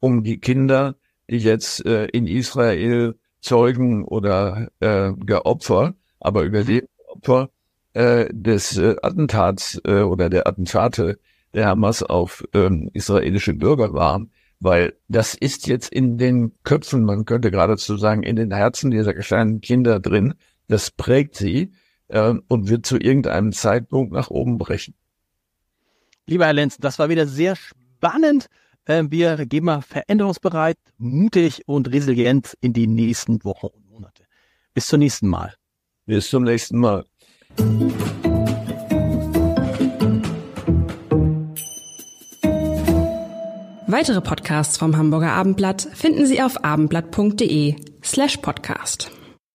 um 0.00 0.22
die 0.22 0.38
Kinder, 0.38 0.96
die 1.30 1.38
jetzt 1.38 1.84
äh, 1.84 2.06
in 2.06 2.26
Israel 2.26 3.18
Zeugen 3.40 4.04
oder 4.04 4.68
äh, 4.80 5.12
der 5.16 5.46
Opfer, 5.46 5.94
aber 6.20 6.42
überlebende 6.42 6.88
Opfer 7.06 7.50
äh, 7.92 8.26
des 8.32 8.76
äh, 8.76 8.96
Attentats 9.02 9.80
äh, 9.84 10.00
oder 10.00 10.28
der 10.28 10.46
Attentate 10.46 11.18
der 11.54 11.66
Hamas 11.66 12.02
auf 12.02 12.44
ähm, 12.52 12.90
israelische 12.92 13.54
Bürger 13.54 13.92
waren, 13.92 14.32
weil 14.60 14.94
das 15.08 15.34
ist 15.34 15.66
jetzt 15.66 15.92
in 15.92 16.18
den 16.18 16.52
Köpfen, 16.64 17.04
man 17.04 17.24
könnte 17.24 17.50
geradezu 17.50 17.96
sagen, 17.96 18.22
in 18.22 18.36
den 18.36 18.52
Herzen 18.52 18.90
dieser 18.90 19.14
kleinen 19.14 19.60
Kinder 19.60 20.00
drin. 20.00 20.34
Das 20.66 20.90
prägt 20.90 21.36
sie 21.36 21.72
äh, 22.08 22.34
und 22.48 22.68
wird 22.68 22.86
zu 22.86 22.98
irgendeinem 22.98 23.52
Zeitpunkt 23.52 24.12
nach 24.12 24.30
oben 24.30 24.58
brechen. 24.58 24.94
Lieber 26.28 26.44
Herr 26.44 26.52
Lenz, 26.52 26.76
das 26.76 26.98
war 26.98 27.08
wieder 27.08 27.26
sehr 27.26 27.56
spannend. 27.56 28.48
Ähm, 28.86 29.10
wir 29.10 29.46
gehen 29.46 29.64
mal 29.64 29.80
veränderungsbereit, 29.80 30.76
mutig 30.98 31.62
und 31.66 31.90
resilient 31.90 32.52
in 32.60 32.74
die 32.74 32.86
nächsten 32.86 33.42
Wochen 33.44 33.68
und 33.68 33.88
Monate. 33.88 34.24
Bis 34.74 34.88
zum 34.88 34.98
nächsten 34.98 35.26
Mal. 35.26 35.54
Bis 36.04 36.28
zum 36.28 36.44
nächsten 36.44 36.78
Mal. 36.78 37.04
Weitere 43.86 44.20
Podcasts 44.20 44.76
vom 44.76 44.98
Hamburger 44.98 45.32
Abendblatt 45.32 45.88
finden 45.94 46.26
Sie 46.26 46.42
auf 46.42 46.62
abendblatt.de 46.62 47.74
slash 48.04 48.36
podcast. 48.36 49.10